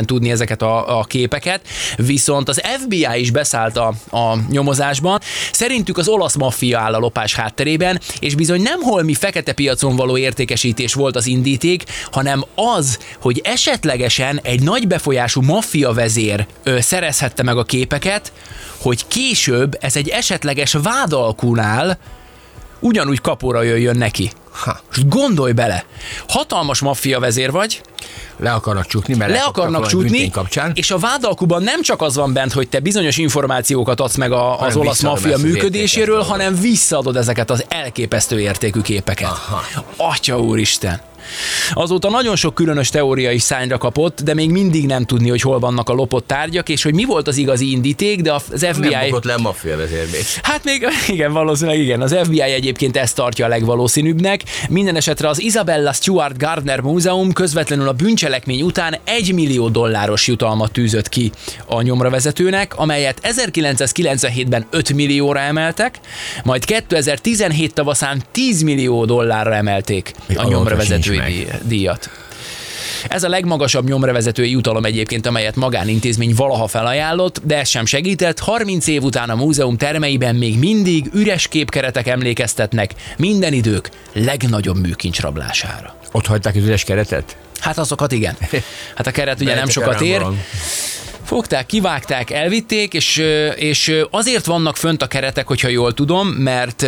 páncélszekrényében 0.01 0.05
tudni 0.05 0.31
ezeket 0.31 0.61
a, 0.61 0.99
a 0.99 1.03
képeket, 1.03 1.67
viszont 1.97 2.49
az 2.49 2.61
FBI 2.83 3.07
is 3.15 3.31
beszállt 3.31 3.77
a, 3.77 3.93
a 4.11 4.37
nyomozásban. 4.49 5.19
Szerintük 5.51 5.97
az 5.97 6.07
olasz 6.07 6.35
maffia 6.35 6.79
áll 6.79 6.93
a 6.93 6.99
lopás 6.99 7.35
hátterében, 7.35 7.99
és 8.19 8.35
bizony 8.35 8.61
nem 8.61 8.81
holmi 8.81 9.13
fekete 9.13 9.53
piacon 9.53 9.95
való 9.95 10.17
értékesítés 10.17 10.93
volt 10.93 11.15
az 11.15 11.25
indíték, 11.25 11.83
hanem 12.11 12.43
az, 12.55 12.99
hogy 13.19 13.41
esetlegesen 13.43 14.39
egy 14.43 14.61
nagy 14.61 14.87
befolyású 14.87 15.41
maffia 15.41 15.91
vezér 15.91 16.45
ö, 16.63 16.79
szerezhette 16.79 17.43
meg 17.43 17.57
a 17.57 17.63
képeket, 17.63 18.31
hogy 18.81 19.07
később 19.07 19.77
ez 19.79 19.95
egy 19.95 20.09
esetleges 20.09 20.73
vádalkunál 20.83 21.97
ugyanúgy 22.81 23.21
kapóra 23.21 23.61
jöjjön 23.61 23.97
neki. 23.97 24.31
Ha. 24.51 24.79
Most 24.87 25.09
gondolj 25.09 25.51
bele, 25.51 25.85
hatalmas 26.27 26.79
maffia 26.79 27.19
vezér 27.19 27.51
vagy, 27.51 27.81
Le 28.37 28.51
akarnak 28.51 28.85
csukni, 28.85 29.15
mert 29.15 29.31
le 29.31 29.41
akarnak 29.41 29.89
büntény 29.91 30.31
kapcsán. 30.31 30.71
és 30.75 30.91
a 30.91 30.97
vádalkuban 30.97 31.63
nem 31.63 31.81
csak 31.81 32.01
az 32.01 32.15
van 32.15 32.33
bent, 32.33 32.53
hogy 32.53 32.69
te 32.69 32.79
bizonyos 32.79 33.17
információkat 33.17 33.99
adsz 33.99 34.15
meg 34.15 34.31
a, 34.31 34.59
az 34.59 34.75
olasz 34.75 35.01
maffia 35.01 35.37
működéséről, 35.37 36.21
hanem 36.21 36.59
visszaadod 36.61 37.15
ezeket 37.15 37.49
az 37.49 37.65
elképesztő 37.67 38.39
értékű 38.39 38.81
képeket. 38.81 39.29
Aha. 39.29 39.63
Atya 39.97 40.39
úristen! 40.39 41.01
Azóta 41.73 42.09
nagyon 42.09 42.35
sok 42.35 42.53
különös 42.53 42.89
teória 42.89 43.31
is 43.31 43.41
szányra 43.41 43.77
kapott, 43.77 44.21
de 44.21 44.33
még 44.33 44.49
mindig 44.49 44.85
nem 44.85 45.05
tudni, 45.05 45.29
hogy 45.29 45.41
hol 45.41 45.59
vannak 45.59 45.89
a 45.89 45.93
lopott 45.93 46.27
tárgyak, 46.27 46.69
és 46.69 46.83
hogy 46.83 46.93
mi 46.93 47.05
volt 47.05 47.27
az 47.27 47.37
igazi 47.37 47.71
indíték, 47.71 48.21
de 48.21 48.33
az 48.33 48.43
FBI... 48.71 48.89
Nem 48.89 49.05
bukott 49.05 49.23
le 49.23 49.37
maffia 49.37 49.77
vezérbé. 49.77 50.19
Hát 50.41 50.63
még 50.63 50.87
igen, 51.07 51.33
valószínűleg 51.33 51.79
igen. 51.79 52.01
Az 52.01 52.15
FBI 52.23 52.41
egyébként 52.41 52.97
ezt 52.97 53.15
tartja 53.15 53.45
a 53.45 53.49
legvalószínűbbnek. 53.49 54.43
Minden 54.69 54.95
esetre 54.95 55.27
az 55.27 55.41
Isabella 55.41 55.93
Stuart 55.93 56.37
Gardner 56.37 56.79
Múzeum 56.79 57.33
közvetlenül 57.33 57.87
a 57.87 57.91
bűncselekmény 57.91 58.61
után 58.61 58.97
1 59.03 59.33
millió 59.33 59.69
dolláros 59.69 60.27
jutalmat 60.27 60.71
tűzött 60.71 61.09
ki 61.09 61.31
a 61.65 61.81
nyomravezetőnek, 61.81 62.77
amelyet 62.77 63.19
1997-ben 63.23 64.65
5 64.69 64.93
millióra 64.93 65.39
emeltek, 65.39 65.99
majd 66.43 66.65
2017 66.65 67.73
tavaszán 67.73 68.23
10 68.31 68.61
millió 68.61 69.05
dollárra 69.05 69.53
emelték 69.55 70.13
a 70.35 70.43
azóta 70.43 71.10
díj- 71.19 71.47
díjat. 71.63 72.09
Ez 73.07 73.23
a 73.23 73.29
legmagasabb 73.29 73.87
nyomravezetői 73.87 74.51
jutalom 74.51 74.85
egyébként, 74.85 75.25
amelyet 75.25 75.55
magánintézmény 75.55 76.33
valaha 76.35 76.67
felajánlott, 76.67 77.41
de 77.43 77.57
ez 77.57 77.67
sem 77.69 77.85
segített. 77.85 78.39
30 78.39 78.87
év 78.87 79.03
után 79.03 79.29
a 79.29 79.35
múzeum 79.35 79.77
termeiben 79.77 80.35
még 80.35 80.57
mindig 80.57 81.09
üres 81.13 81.47
képkeretek 81.47 82.07
emlékeztetnek 82.07 82.91
minden 83.17 83.53
idők 83.53 83.89
legnagyobb 84.13 84.77
műkincsrablására. 84.77 85.95
Ott 86.11 86.25
hagyták 86.25 86.55
az 86.55 86.63
üres 86.63 86.83
keretet? 86.83 87.35
Hát 87.59 87.77
azokat 87.77 88.11
igen. 88.11 88.37
Hát 88.95 89.07
a 89.07 89.11
keret 89.11 89.41
ugye 89.41 89.55
nem 89.55 89.69
sokat 89.69 90.01
ér. 90.01 90.21
van. 90.21 90.41
Fogták, 91.31 91.65
kivágták, 91.65 92.29
elvitték, 92.29 92.93
és, 92.93 93.23
és 93.55 93.91
azért 94.09 94.45
vannak 94.45 94.77
fönt 94.77 95.01
a 95.01 95.07
keretek, 95.07 95.47
hogyha 95.47 95.67
jól 95.67 95.93
tudom, 95.93 96.27
mert 96.27 96.85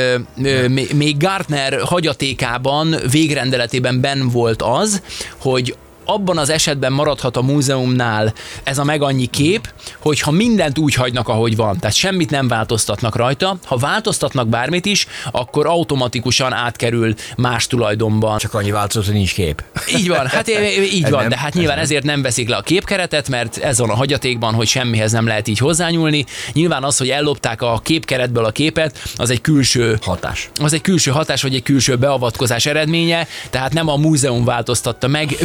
még 0.93 1.17
Gartner 1.17 1.81
hagyatékában, 1.81 2.95
végrendeletében 3.11 4.01
ben 4.01 4.29
volt 4.29 4.61
az, 4.61 5.01
hogy 5.37 5.75
abban 6.05 6.37
az 6.37 6.49
esetben 6.49 6.91
maradhat 6.91 7.37
a 7.37 7.41
múzeumnál 7.41 8.33
ez 8.63 8.77
a 8.77 8.83
meg 8.83 9.01
annyi 9.01 9.25
kép, 9.25 9.73
hogyha 9.99 10.31
mindent 10.31 10.77
úgy 10.77 10.93
hagynak, 10.93 11.27
ahogy 11.27 11.55
van, 11.55 11.79
tehát 11.79 11.95
semmit 11.95 12.29
nem 12.29 12.47
változtatnak 12.47 13.15
rajta. 13.15 13.57
Ha 13.65 13.77
változtatnak 13.77 14.47
bármit 14.47 14.85
is, 14.85 15.07
akkor 15.31 15.67
automatikusan 15.67 16.53
átkerül 16.53 17.13
más 17.37 17.67
tulajdonban. 17.67 18.37
Csak 18.37 18.53
annyi 18.53 18.71
változott, 18.71 19.05
hogy 19.05 19.15
nincs 19.15 19.33
kép. 19.33 19.63
Így 19.95 20.07
van, 20.07 20.27
hát 20.27 20.49
így 20.93 21.09
van, 21.09 21.19
nem- 21.19 21.29
de 21.29 21.37
hát 21.37 21.53
nyilván 21.53 21.77
ezért 21.77 22.03
nem 22.03 22.21
veszik 22.21 22.49
le 22.49 22.55
a 22.55 22.61
képkeretet, 22.61 23.29
mert 23.29 23.57
ez 23.57 23.79
van 23.79 23.89
a 23.89 23.95
hagyatékban, 23.95 24.53
hogy 24.53 24.67
semmihez 24.67 25.11
nem 25.11 25.27
lehet 25.27 25.47
így 25.47 25.57
hozzányúlni. 25.57 26.25
Nyilván 26.53 26.83
az, 26.83 26.97
hogy 26.97 27.09
ellopták 27.09 27.61
a 27.61 27.79
képkeretből 27.83 28.45
a 28.45 28.51
képet, 28.51 28.99
az 29.15 29.29
egy 29.29 29.41
külső 29.41 29.97
Hatás. 30.01 30.49
az 30.61 30.73
egy 30.73 30.81
külső 30.81 31.11
hatás, 31.11 31.41
vagy 31.41 31.55
egy 31.55 31.63
külső 31.63 31.95
beavatkozás 31.95 32.65
eredménye, 32.65 33.27
tehát 33.49 33.73
nem 33.73 33.87
a 33.87 33.95
múzeum 33.95 34.45
változtatta 34.45 35.07
meg, 35.07 35.35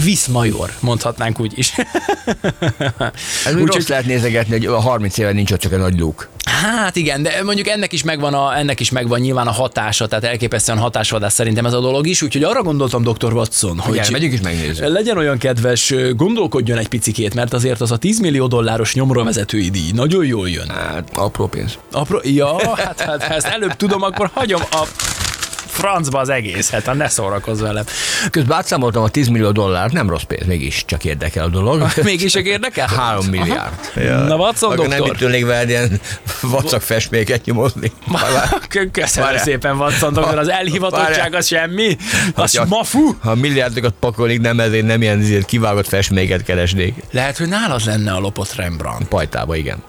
Viszmajor, 0.49 0.73
mondhatnánk 0.81 1.40
úgy 1.40 1.52
is. 1.59 1.73
Ez 3.47 3.55
úgy 3.55 3.67
rossz 3.67 3.88
lehet 3.88 4.07
nézegetni, 4.07 4.52
hogy 4.57 4.67
a 4.67 4.81
30 4.81 5.19
éve 5.19 5.33
nincs 5.33 5.50
ott 5.50 5.61
csak 5.61 5.73
egy 5.73 5.78
nagy 5.78 5.99
luk. 5.99 6.28
Hát 6.45 6.97
igen, 6.97 7.23
de 7.23 7.43
mondjuk 7.43 7.69
ennek 7.69 7.93
is 7.93 8.02
megvan, 8.02 8.35
a, 8.35 8.59
ennek 8.59 8.81
is 8.81 8.90
megvan 8.90 9.21
nyilván 9.21 9.47
a 9.47 9.50
hatása, 9.52 10.07
tehát 10.07 10.25
elképesztően 10.25 10.78
hatásvadász 10.78 11.35
szerintem 11.35 11.67
ez 11.67 11.73
a 11.73 11.81
dolog 11.81 12.07
is, 12.07 12.23
úgyhogy 12.23 12.43
arra 12.43 12.62
gondoltam, 12.62 13.02
dr. 13.02 13.33
Watson, 13.33 13.78
hogy 13.78 13.99
Hogy 13.99 14.09
megyünk 14.11 14.33
és 14.33 14.40
megnézzük. 14.40 14.88
legyen 14.88 15.19
olyan 15.19 15.38
kedves, 15.38 15.95
gondolkodjon 16.17 16.78
egy 16.78 16.88
picikét, 16.88 17.35
mert 17.35 17.52
azért 17.52 17.81
az 17.81 17.90
a 17.90 17.97
10 17.97 18.21
millió 18.21 18.47
dolláros 18.47 18.95
nyomrovezetői 18.95 19.69
díj 19.71 19.90
nagyon 19.95 20.25
jól 20.25 20.49
jön. 20.49 20.69
Hát, 20.69 21.09
apró 21.14 21.47
pénz. 21.47 21.78
Apró, 21.93 22.21
ja, 22.25 22.76
hát, 22.76 23.00
hát 23.00 23.23
ha 23.23 23.35
ezt 23.35 23.47
előbb 23.47 23.76
tudom, 23.76 24.02
akkor 24.02 24.31
hagyom 24.35 24.61
a 24.71 24.83
francba 25.78 26.18
az 26.18 26.28
egészet, 26.28 26.85
hát 26.85 26.97
ne 26.97 27.08
szórakozz 27.08 27.61
velem. 27.61 27.85
Közben 28.30 28.56
átszámoltam 28.56 29.02
a 29.02 29.08
10 29.08 29.28
millió 29.28 29.50
dollárt, 29.50 29.92
nem 29.92 30.08
rossz 30.08 30.23
pénz, 30.23 30.47
mégis 30.47 30.85
csak 30.85 31.04
érdekel 31.04 31.44
a 31.44 31.49
dolog. 31.49 31.87
Mégis 32.02 32.32
csak 32.32 32.44
érdekel? 32.44 32.87
3 32.97 33.26
milliárd. 33.26 33.73
Na, 34.28 34.37
Watson 34.37 34.73
Akkor 34.73 34.88
nem 34.88 34.99
doktor. 34.99 35.14
itt 35.16 35.23
ülnék 35.23 35.44
veled 35.47 35.68
ilyen 35.68 36.00
vacak 36.40 36.82
festméket 36.82 37.44
nyomozni. 37.44 37.92
Köszönöm 38.92 39.25
Várjál. 39.28 39.44
szépen, 39.44 39.76
Watson 39.76 40.12
doktor, 40.12 40.38
az 40.38 40.49
elhivatottság 40.49 41.35
az 41.35 41.47
semmi. 41.47 41.97
Az 42.35 42.54
Ja. 42.54 42.64
mafu. 42.68 43.14
Ha 43.20 43.35
milliárdokat 43.35 43.94
pakolnék, 44.00 44.40
nem 44.40 44.61
ezért 44.61 44.87
nem 44.87 45.02
ilyen 45.02 45.20
izért 45.20 45.47
kivágott 45.47 45.88
festméket 45.88 46.42
keresnék. 46.42 46.94
Lehet, 47.11 47.37
hogy 47.38 47.49
nálad 47.49 47.85
lenne 47.85 48.12
a 48.12 48.18
lopott 48.18 48.54
Rembrandt. 48.54 49.08
Pajtába, 49.08 49.56
igen. 49.56 49.82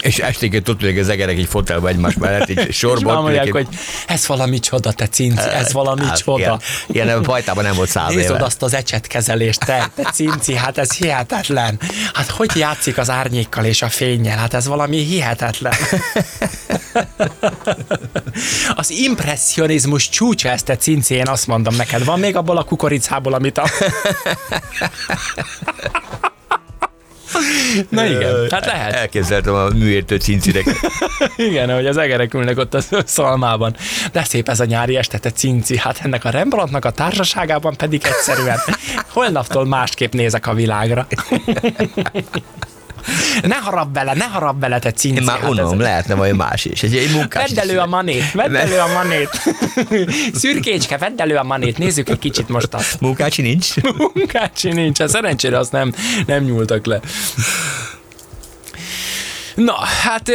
És 0.00 0.18
esténként 0.18 0.64
tudtuk, 0.64 0.88
hogy 0.88 0.98
az 0.98 1.08
egerek 1.08 1.36
egy 1.36 1.46
fotelba 1.46 1.88
egymás 1.88 2.14
mellett, 2.14 2.48
így 2.48 2.64
És 2.68 2.76
sorban. 2.76 3.14
már 3.14 3.22
mondják, 3.22 3.46
ülnek, 3.46 3.66
hogy 3.66 3.76
ez 4.06 4.26
valami 4.26 4.58
csoda, 4.58 4.92
te 4.92 5.06
cinci, 5.08 5.48
ez 5.48 5.72
valami 5.72 6.04
Hát, 6.04 6.18
csoda. 6.18 6.38
Ilyen, 6.38 6.60
ilyen 6.86 7.06
nem, 7.06 7.22
pajtában 7.22 7.64
nem 7.64 7.74
volt 7.74 7.88
száz 7.88 8.14
Nézd 8.14 8.30
azt 8.30 8.62
az 8.62 8.74
ecsetkezelést, 8.74 9.64
te, 9.64 9.90
te 9.94 10.02
cinci, 10.02 10.54
hát 10.54 10.78
ez 10.78 10.92
hihetetlen. 10.92 11.80
Hát 12.12 12.30
hogy 12.30 12.50
játszik 12.56 12.98
az 12.98 13.10
árnyékkal 13.10 13.64
és 13.64 13.82
a 13.82 13.88
fényjel? 13.88 14.38
Hát 14.38 14.54
ez 14.54 14.66
valami 14.66 14.96
hihetetlen. 14.96 15.74
Az 18.74 18.90
impressionizmus 18.90 20.08
csúcsa 20.08 20.48
ezt 20.48 20.64
te 20.64 20.76
cinci, 20.76 21.14
én 21.14 21.28
azt 21.28 21.46
mondom 21.46 21.74
neked. 21.74 22.04
Van 22.04 22.18
még 22.18 22.36
abból 22.36 22.56
a 22.56 22.62
kukoricából, 22.62 23.34
amit 23.34 23.58
a... 23.58 23.64
Na 27.88 28.04
igen, 28.04 28.50
hát 28.50 28.66
lehet. 28.66 28.92
Elképzeltem 28.92 29.54
a 29.54 29.68
műértő 29.68 30.16
cincireket. 30.16 30.76
Igen, 31.36 31.74
hogy 31.74 31.86
az 31.86 31.96
egerek 31.96 32.34
ülnek 32.34 32.58
ott 32.58 32.74
a 32.74 32.80
szalmában. 33.04 33.76
De 34.12 34.24
szép 34.24 34.48
ez 34.48 34.60
a 34.60 34.64
nyári 34.64 34.96
este, 34.96 35.18
te 35.18 35.30
cinci. 35.30 35.76
Hát 35.78 36.00
ennek 36.02 36.24
a 36.24 36.30
Rembrandtnak 36.30 36.84
a 36.84 36.90
társaságában 36.90 37.76
pedig 37.76 38.02
egyszerűen 38.04 38.58
holnaptól 39.14 39.64
másképp 39.64 40.12
nézek 40.12 40.46
a 40.46 40.54
világra. 40.54 41.06
Ne 43.42 43.54
harap 43.54 43.88
bele, 43.88 44.14
ne 44.14 44.24
harap 44.24 44.56
bele, 44.56 44.78
te 44.78 44.92
cinci. 44.92 45.20
Én 45.20 45.24
már 45.24 45.38
hát 45.38 45.50
unom, 45.50 45.80
lehetne 45.80 46.14
valami 46.14 46.36
más 46.36 46.64
is. 46.64 46.82
Egy, 46.82 46.96
egy 46.96 47.12
munkás. 47.12 47.50
Vedd 47.50 47.68
elő 47.68 47.78
a 47.78 47.86
manét, 47.86 48.32
vedd 48.32 48.56
elő 48.56 48.78
a 48.78 48.92
manét. 48.92 49.40
Szürkécske, 50.40 50.98
vedd 50.98 51.20
elő 51.20 51.34
a 51.36 51.42
manét. 51.42 51.78
Nézzük 51.78 52.08
egy 52.08 52.18
kicsit 52.18 52.48
most 52.48 52.74
a 52.74 52.80
Munkácsi 53.00 53.42
nincs? 53.42 53.74
munkácsi 54.14 54.72
nincs. 54.72 54.98
Hát 54.98 55.08
Szerencsére 55.08 55.58
azt 55.58 55.72
nem, 55.72 55.92
nem 56.26 56.44
nyúltak 56.44 56.86
le. 56.86 57.00
Na, 59.56 59.74
hát 60.02 60.30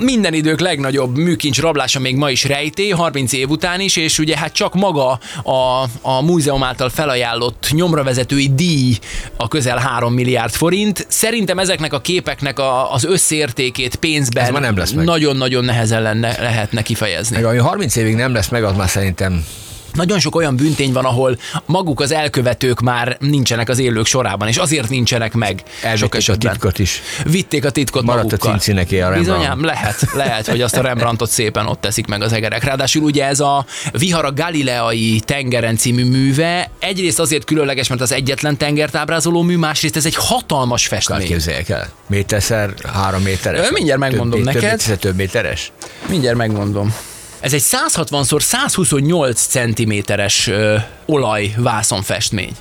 minden 0.00 0.34
idők 0.34 0.60
legnagyobb 0.60 1.16
műkincs 1.16 1.60
rablása 1.60 2.00
még 2.00 2.16
ma 2.16 2.30
is 2.30 2.44
rejté, 2.44 2.88
30 2.88 3.32
év 3.32 3.50
után 3.50 3.80
is, 3.80 3.96
és 3.96 4.18
ugye 4.18 4.36
hát 4.36 4.52
csak 4.52 4.74
maga 4.74 5.18
a, 5.42 5.82
a 6.02 6.22
múzeum 6.22 6.62
által 6.62 6.88
felajánlott 6.88 7.68
nyomravezetői 7.70 8.54
díj 8.54 8.98
a 9.36 9.48
közel 9.48 9.78
3 9.78 10.14
milliárd 10.14 10.52
forint. 10.52 11.06
Szerintem 11.08 11.58
ezeknek 11.58 11.92
a 11.92 12.00
képeknek 12.00 12.58
a, 12.58 12.92
az 12.92 13.04
összértékét 13.04 13.96
pénzben 13.96 14.44
nagyon-nagyon 14.92 15.64
nehezen 15.64 16.02
lenne, 16.02 16.36
lehetne 16.40 16.82
kifejezni. 16.82 17.36
Meg 17.36 17.44
ami 17.44 17.58
30 17.58 17.96
évig 17.96 18.14
nem 18.14 18.34
lesz 18.34 18.48
meg, 18.48 18.64
az 18.64 18.76
már 18.76 18.88
szerintem 18.88 19.44
Nagyon 19.92 20.18
sok 20.18 20.34
olyan 20.34 20.56
büntény 20.56 20.92
van, 20.92 21.04
ahol 21.04 21.38
maguk 21.66 22.00
az 22.00 22.12
elkövetők 22.12 22.80
már 22.80 23.16
nincsenek 23.20 23.68
az 23.68 23.78
élők 23.78 24.06
sorában, 24.06 24.48
és 24.48 24.56
azért 24.56 24.88
nincsenek 24.88 25.32
meg 25.34 25.62
sok 25.66 25.84
elvitték 25.84 26.14
a 26.14 26.16
esetben. 26.16 26.52
titkot 26.52 26.78
is. 26.78 27.02
Vitték 27.24 27.64
a 27.64 27.70
titkot 27.70 28.02
Maradt 28.02 28.24
a 28.24 28.26
magukkal. 28.30 28.50
cincineké 28.50 29.00
a 29.00 29.08
Rembrandt. 29.10 29.28
Bizonyám, 29.28 29.64
lehet, 29.64 30.06
lehet, 30.14 30.46
hogy 30.46 30.60
azt 30.60 30.76
a 30.76 30.80
Rembrandtot 30.82 31.30
szépen 31.30 31.66
ott 31.66 31.80
teszik 31.80 32.06
meg 32.06 32.22
az 32.22 32.32
egerek. 32.32 32.64
Ráadásul 32.64 33.02
ugye 33.02 33.24
ez 33.26 33.40
a 33.40 33.64
Vihara 33.92 34.32
Galileai 34.32 35.20
tengeren 35.24 35.76
című 35.76 36.04
műve 36.04 36.70
egyrészt 36.78 37.18
azért 37.18 37.44
különleges, 37.44 37.88
mert 37.88 38.00
az 38.00 38.12
egyetlen 38.12 38.56
tengert 38.56 38.94
ábrázoló 38.94 39.42
mű, 39.42 39.56
másrészt 39.56 39.96
ez 39.96 40.06
egy 40.06 40.14
hatalmas 40.16 40.86
festmény. 40.86 41.26
képzeljek 41.26 41.68
el. 41.68 41.88
Méterszer 42.06 42.74
három 42.92 43.22
méteres. 43.22 43.70
Mindjárt 43.70 44.00
Több 44.00 44.10
megmondom 44.10 44.40
mé- 44.40 44.54
neked. 44.54 44.82
Több, 44.82 44.98
több 44.98 45.16
méteres. 45.16 45.72
Mindjárt 46.08 46.36
megmondom. 46.36 46.94
Ez 47.42 47.52
egy 47.52 47.62
160x128 47.62 49.34
cm-es 49.34 50.46
ö, 50.46 50.76
olaj 51.06 51.54
vászonfestmény. 51.56 52.56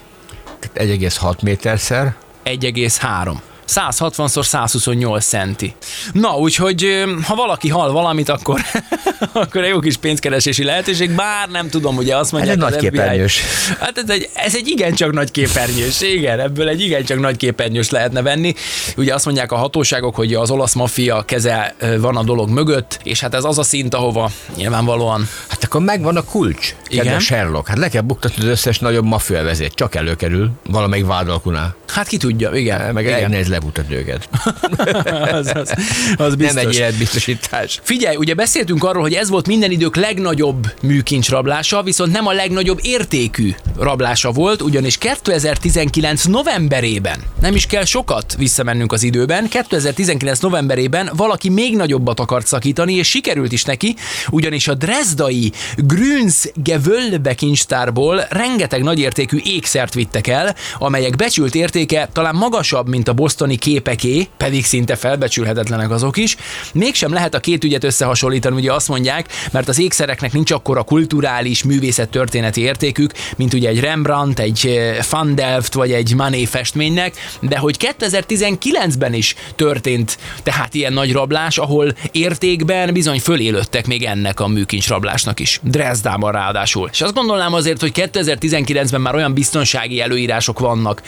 Tehát 0.59 0.89
1,6 0.89 1.43
méterszer. 1.43 2.15
1,3. 2.45 3.33
160x128 3.75 5.21
centi. 5.21 5.75
Na, 6.11 6.37
úgyhogy 6.37 7.03
ha 7.23 7.35
valaki 7.35 7.69
hal 7.69 7.91
valamit, 7.91 8.29
akkor, 8.29 8.61
akkor 9.33 9.63
egy 9.63 9.69
jó 9.69 9.79
kis 9.79 9.97
pénzkeresési 9.97 10.63
lehetőség, 10.63 11.11
bár 11.11 11.49
nem 11.49 11.69
tudom, 11.69 11.97
ugye 11.97 12.17
azt 12.17 12.31
mondják, 12.31 12.55
egy 12.55 12.63
az 12.63 12.69
nagy 12.69 12.79
képernyős. 12.79 13.41
Hát 13.79 13.97
ez 13.97 14.09
egy, 14.09 14.29
ez 14.33 14.55
egy 14.55 14.67
igencsak 14.67 15.11
nagy 15.11 15.31
képernyős, 15.31 16.01
igen, 16.01 16.39
ebből 16.39 16.67
egy 16.67 16.81
igencsak 16.81 17.19
nagy 17.19 17.37
képernyős 17.37 17.89
lehetne 17.89 18.21
venni. 18.21 18.53
Ugye 18.97 19.13
azt 19.13 19.25
mondják 19.25 19.51
a 19.51 19.55
hatóságok, 19.55 20.15
hogy 20.15 20.33
az 20.33 20.51
olasz 20.51 20.73
maffia 20.73 21.21
keze 21.21 21.75
van 21.97 22.17
a 22.17 22.23
dolog 22.23 22.49
mögött, 22.49 22.99
és 23.03 23.19
hát 23.19 23.33
ez 23.33 23.43
az 23.43 23.57
a 23.57 23.63
szint, 23.63 23.93
ahova 23.93 24.31
nyilvánvalóan 24.55 25.27
Hát 25.47 25.63
akkor 25.63 25.81
megvan 25.81 26.15
a 26.15 26.23
kulcs. 26.23 26.75
Igen. 26.87 27.03
Kedves 27.03 27.23
Sherlock. 27.23 27.67
Hát 27.67 27.77
le 27.77 27.89
kell 27.89 28.01
buktatni 28.01 28.43
az 28.43 28.49
összes 28.49 28.79
nagyobb 28.79 29.05
maffia 29.05 29.43
vezét. 29.43 29.73
Csak 29.73 29.95
előkerül 29.95 30.51
valamelyik 30.69 31.05
vádalkunál. 31.05 31.75
Hát 31.87 32.07
ki 32.07 32.17
tudja, 32.17 32.51
igen. 32.53 32.93
Meg 32.93 33.03
igen. 33.03 33.15
elég 33.15 33.27
nehéz 33.27 33.47
lebutatni 33.61 33.95
őket. 33.95 34.29
az, 35.39 35.51
az, 35.53 35.73
az 36.17 36.35
biztos. 36.35 36.55
Nem 36.55 36.67
egy 36.67 36.75
életbiztosítás. 36.75 37.79
Figyelj, 37.83 38.15
ugye 38.15 38.33
beszéltünk 38.33 38.83
arról, 38.83 39.01
hogy 39.01 39.13
ez 39.13 39.29
volt 39.29 39.47
minden 39.47 39.71
idők 39.71 39.95
legnagyobb 39.95 40.73
műkincs 40.81 41.29
rablása, 41.29 41.83
viszont 41.83 42.11
nem 42.11 42.27
a 42.27 42.31
legnagyobb 42.31 42.79
értékű 42.81 43.53
rablása 43.79 44.31
volt, 44.31 44.61
ugyanis 44.61 44.97
2019 44.97 46.23
novemberében, 46.23 47.19
nem 47.41 47.55
is 47.55 47.65
kell 47.65 47.85
sokat 47.85 48.35
visszamennünk 48.37 48.91
az 48.91 49.03
időben, 49.03 49.47
2019 49.47 50.39
novemberében 50.39 51.09
valaki 51.15 51.49
még 51.49 51.75
nagyobbat 51.75 52.19
akart 52.19 52.47
szakítani, 52.47 52.93
és 52.93 53.09
sikerült 53.09 53.51
is 53.51 53.63
neki, 53.63 53.95
ugyanis 54.29 54.67
a 54.67 54.73
Dresdai 54.73 55.51
Grüns 55.75 56.51
Gewölbe 56.55 57.33
kincstárból 57.33 58.25
rengeteg 58.29 58.83
nagyértékű 58.83 59.37
ékszert 59.43 59.93
vittek 59.93 60.27
el, 60.27 60.55
amelyek 60.79 61.15
becsült 61.15 61.55
értéke 61.55 62.09
talán 62.13 62.35
magasabb, 62.35 62.89
mint 62.89 63.07
a 63.07 63.13
bosztoni 63.51 63.55
képeké, 63.55 64.27
pedig 64.37 64.65
szinte 64.65 64.95
felbecsülhetetlenek 64.95 65.91
azok 65.91 66.17
is. 66.17 66.35
Mégsem 66.73 67.13
lehet 67.13 67.33
a 67.33 67.39
két 67.39 67.63
ügyet 67.63 67.83
összehasonlítani, 67.83 68.55
ugye 68.55 68.73
azt 68.73 68.87
mondják, 68.87 69.27
mert 69.51 69.67
az 69.67 69.79
ékszereknek 69.79 70.33
nincs 70.33 70.51
akkora 70.51 70.83
kulturális, 70.83 71.63
művészettörténeti 71.63 72.61
értékük, 72.61 73.11
mint 73.35 73.53
ugye 73.53 73.69
egy 73.69 73.79
Rembrandt, 73.79 74.39
egy 74.39 74.67
eh, 74.67 74.97
Van 75.09 75.35
Delft 75.35 75.73
vagy 75.73 75.91
egy 75.91 76.13
Manet 76.15 76.49
festménynek, 76.49 77.13
de 77.39 77.57
hogy 77.57 77.93
2019-ben 77.99 79.13
is 79.13 79.35
történt 79.55 80.17
tehát 80.43 80.73
ilyen 80.73 80.93
nagy 80.93 81.11
rablás, 81.11 81.57
ahol 81.57 81.93
értékben 82.11 82.93
bizony 82.93 83.19
fölélődtek 83.19 83.87
még 83.87 84.03
ennek 84.03 84.39
a 84.39 84.47
műkincs 84.47 84.87
rablásnak 84.87 85.39
is. 85.39 85.59
Dresdában 85.63 86.31
ráadásul. 86.31 86.89
És 86.91 87.01
azt 87.01 87.13
gondolnám 87.13 87.53
azért, 87.53 87.81
hogy 87.81 87.91
2019-ben 87.95 89.01
már 89.01 89.15
olyan 89.15 89.33
biztonsági 89.33 90.01
előírások 90.01 90.59
vannak 90.59 91.01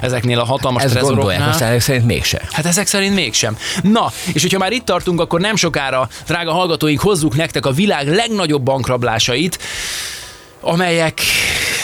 ezeknél 0.00 0.38
a 0.38 0.44
hatalmas 0.44 0.82
Ezt 0.82 0.92
gondolják, 0.94 1.16
trezoroknál. 1.18 1.48
aztán 1.48 1.72
ezek 1.78 1.90
szerint 1.90 2.06
mégse. 2.06 2.42
Hát 2.52 2.66
ezek 2.66 2.86
szerint 2.86 3.14
mégsem. 3.14 3.56
Na, 3.82 4.12
és 4.32 4.42
hogyha 4.42 4.58
már 4.58 4.72
itt 4.72 4.84
tartunk, 4.84 5.20
akkor 5.20 5.40
nem 5.40 5.56
sokára, 5.56 6.08
drága 6.26 6.52
hallgatóink, 6.52 7.00
hozzuk 7.00 7.36
nektek 7.36 7.66
a 7.66 7.70
világ 7.70 8.08
legnagyobb 8.08 8.62
bankrablásait, 8.62 9.58
amelyek 10.60 11.20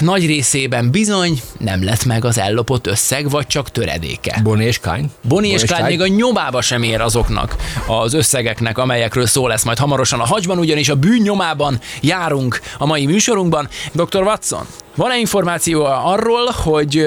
nagy 0.00 0.26
részében 0.26 0.90
bizony 0.90 1.40
nem 1.58 1.84
lett 1.84 2.04
meg 2.04 2.24
az 2.24 2.38
ellopott 2.38 2.86
összeg, 2.86 3.30
vagy 3.30 3.46
csak 3.46 3.70
töredéke. 3.70 4.40
Bonnie 4.42 4.66
és 4.66 4.78
Kine. 4.78 5.06
Boni 5.22 5.48
és 5.48 5.62
Clyde 5.62 5.86
még 5.86 6.00
a 6.00 6.06
nyomába 6.06 6.60
sem 6.60 6.82
ér 6.82 7.00
azoknak 7.00 7.56
az 7.86 8.14
összegeknek, 8.14 8.78
amelyekről 8.78 9.26
szó 9.26 9.46
lesz 9.46 9.64
majd 9.64 9.78
hamarosan 9.78 10.20
a 10.20 10.26
hagyban, 10.26 10.58
ugyanis 10.58 10.88
a 10.88 10.94
bűn 10.94 11.22
nyomában 11.22 11.80
járunk 12.00 12.60
a 12.78 12.86
mai 12.86 13.06
műsorunkban. 13.06 13.68
Dr. 13.92 14.22
Watson, 14.22 14.66
van-e 14.94 15.18
információ 15.18 15.84
arról, 15.84 16.50
hogy 16.50 17.06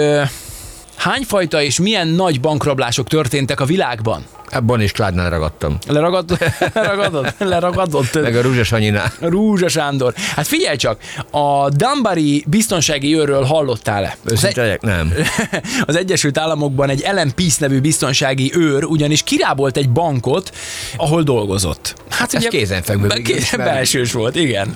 hányfajta 0.98 1.62
és 1.62 1.80
milyen 1.80 2.08
nagy 2.08 2.40
bankrablások 2.40 3.08
történtek 3.08 3.60
a 3.60 3.66
világban? 3.66 4.24
Bonnie 4.64 4.84
és 4.86 4.92
Clyde-nál 4.92 5.30
ragadtam. 5.30 5.78
Leragad, 5.88 6.38
leragadod? 6.74 7.34
Leragadott? 7.38 8.22
Meg 8.22 8.36
a 8.36 8.42
Rúzsa 8.42 8.64
Sanyinál. 8.64 9.12
Rúzsa 9.20 9.68
Sándor. 9.68 10.14
Hát 10.36 10.48
figyelj 10.48 10.76
csak, 10.76 11.00
a 11.32 11.70
Dunbari 11.70 12.44
biztonsági 12.48 13.16
őrről 13.16 13.44
hallottál-e? 13.44 14.18
Őszinte 14.26 14.62
legyek? 14.62 14.82
Nem. 14.82 15.14
az 15.88 15.96
Egyesült 15.96 16.38
Államokban 16.38 16.90
egy 16.90 17.02
Ellen 17.02 17.32
Peace 17.36 17.58
nevű 17.60 17.80
biztonsági 17.82 18.52
őr 18.56 18.84
ugyanis 18.84 19.24
kirábolt 19.24 19.78
egy 19.78 19.90
bankot, 19.90 20.52
ahol 20.98 21.24
dolgozott. 21.24 21.94
Hát 22.10 22.34
Ez 22.34 22.44
kézenfekvő 22.48 23.08
be- 23.08 23.16
végül 23.16 23.36
is, 23.38 23.50
ké- 23.50 23.58
mert- 23.58 23.70
Belsős 23.72 24.12
volt, 24.12 24.36
igen. 24.36 24.76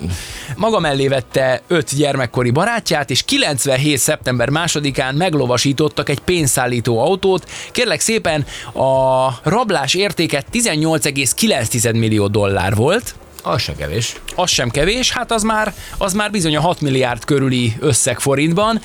Maga 0.56 0.78
mellé 0.80 1.08
vette 1.08 1.62
öt 1.68 1.96
gyermekkori 1.96 2.50
barátját, 2.50 3.10
és 3.10 3.22
97. 3.22 3.98
szeptember 3.98 4.48
másodikán 4.48 5.14
meglovasítottak 5.14 6.08
egy 6.08 6.18
pénzszállító 6.20 6.98
autót. 6.98 7.50
Kérlek 7.72 8.00
szépen, 8.00 8.46
a 8.72 9.28
rablás 9.62 9.94
értéke 9.94 10.44
18,9 10.52 11.98
millió 11.98 12.26
dollár 12.26 12.74
volt, 12.74 13.14
Az 13.42 13.60
se 13.60 13.74
kevés. 13.74 14.16
az 14.34 14.50
sem 14.50 14.70
kevés, 14.70 15.10
hát 15.12 15.32
az 15.32 15.42
már, 15.42 15.74
az 15.98 16.12
már 16.12 16.30
bizony 16.30 16.56
a 16.56 16.60
6 16.60 16.80
milliárd 16.80 17.24
körüli 17.24 17.76
összeg 17.80 18.20
forintban. 18.20 18.80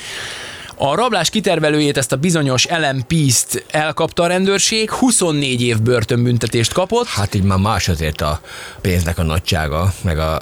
A 0.75 0.95
rablás 0.95 1.29
kitervelőjét, 1.29 1.97
ezt 1.97 2.11
a 2.11 2.15
bizonyos 2.15 2.65
Peace-t 3.07 3.65
elkapta 3.71 4.23
a 4.23 4.27
rendőrség, 4.27 4.91
24 4.91 5.61
év 5.61 5.81
börtönbüntetést 5.81 6.73
kapott. 6.73 7.07
Hát 7.07 7.35
így 7.35 7.43
már 7.43 7.57
más 7.57 7.87
azért 7.87 8.21
a 8.21 8.41
pénznek 8.81 9.17
a 9.17 9.23
nagysága, 9.23 9.93
meg 10.01 10.19
a 10.19 10.41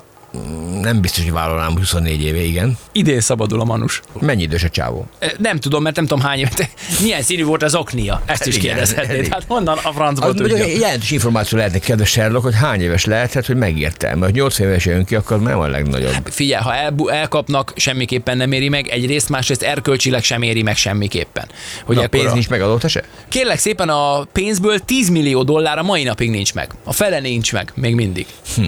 nem 0.81 1.01
biztos, 1.01 1.23
hogy 1.23 1.31
vállalnám 1.31 1.77
24 1.77 2.21
éve, 2.23 2.41
igen. 2.43 2.77
Idén 2.91 3.19
szabadul 3.19 3.59
a 3.61 3.63
manus. 3.63 4.01
Mennyi 4.19 4.41
idős 4.41 4.63
a 4.63 4.69
csávó? 4.69 5.05
E, 5.19 5.33
Nem 5.37 5.59
tudom, 5.59 5.83
mert 5.83 5.95
nem 5.95 6.05
tudom 6.05 6.23
hány 6.23 6.37
évet. 6.39 6.69
Milyen 7.01 7.21
színű 7.21 7.43
volt 7.43 7.63
az 7.63 7.75
oknia? 7.75 8.21
Ezt 8.25 8.45
is 8.45 8.55
Igen, 8.55 8.67
kérdezhetnéd. 8.67 9.27
Hát 9.27 9.43
honnan 9.47 9.77
a 9.83 9.91
francból 9.91 10.29
Az 10.29 10.35
tudja? 10.35 10.65
jelentős 10.65 11.11
információ 11.11 11.57
lehetne, 11.57 11.79
kedves 11.79 12.09
Sherlock, 12.09 12.43
hogy 12.43 12.55
hány 12.55 12.81
éves 12.81 13.05
lehetett, 13.05 13.45
hogy 13.45 13.55
megérte. 13.55 14.15
Mert 14.15 14.33
8 14.33 14.59
éves 14.59 14.85
jön 14.85 15.05
ki, 15.05 15.15
akkor 15.15 15.41
nem 15.41 15.59
a 15.59 15.67
legnagyobb. 15.67 16.13
Figyelj, 16.29 16.63
ha 16.63 16.75
el, 16.75 16.95
elkapnak, 17.07 17.73
semmiképpen 17.75 18.37
nem 18.37 18.51
éri 18.51 18.69
meg, 18.69 18.87
egyrészt, 18.87 19.29
másrészt 19.29 19.61
erkölcsileg 19.63 20.23
sem 20.23 20.41
éri 20.41 20.61
meg 20.61 20.75
semmiképpen. 20.75 21.45
Hogy 21.85 21.95
Na, 21.95 22.01
ekkora- 22.03 22.21
pénz 22.21 22.33
nincs 22.33 22.49
meg 22.49 22.61
adott 22.61 22.89
se? 22.89 23.03
Kérlek 23.29 23.59
szépen 23.59 23.89
a 23.89 24.23
pénzből 24.23 24.79
10 24.79 25.09
millió 25.09 25.43
dollár 25.43 25.77
a 25.77 25.83
mai 25.83 26.03
napig 26.03 26.29
nincs 26.29 26.53
meg. 26.53 26.71
A 26.83 26.93
fele 26.93 27.19
nincs 27.19 27.53
meg, 27.53 27.71
még 27.75 27.95
mindig. 27.95 28.25
Hm. 28.55 28.63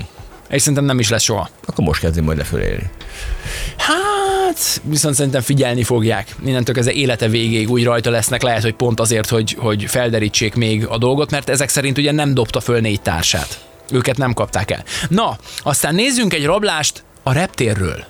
És 0.50 0.62
szerintem 0.62 0.86
nem 0.86 1.00
is 1.00 1.10
lesz 1.10 1.24
soha. 1.24 1.50
Akkor 1.66 1.86
most 1.86 2.02
kezdem 2.02 2.24
majd 2.24 2.38
lefölélni. 2.38 2.90
Hát, 3.78 4.82
viszont 4.84 5.16
szerintem 5.16 5.42
figyelni 5.42 5.84
fogják. 5.84 6.36
Innentől 6.46 6.76
kezdve 6.76 6.94
élete 6.94 7.28
végéig 7.28 7.70
úgy 7.70 7.84
rajta 7.84 8.10
lesznek, 8.10 8.42
lehet, 8.42 8.62
hogy 8.62 8.74
pont 8.74 9.00
azért, 9.00 9.30
hogy, 9.30 9.56
hogy 9.60 9.84
felderítsék 9.84 10.56
még 10.56 10.86
a 10.86 10.98
dolgot, 10.98 11.32
mert 11.32 11.50
ezek 11.50 11.70
szerint 11.70 11.98
ugye 11.98 12.12
nem 12.12 12.34
dobta 12.34 12.60
föl 12.60 12.80
négy 12.80 13.02
társát. 13.02 13.60
Őket 13.92 14.18
nem 14.18 14.34
kapták 14.34 14.72
el. 14.72 14.84
Na, 15.10 15.38
aztán 15.64 15.96
nézzünk 15.96 16.34
egy 16.34 16.46
rablást 16.46 17.04
a 17.24 17.32
reptérről. 17.34 18.06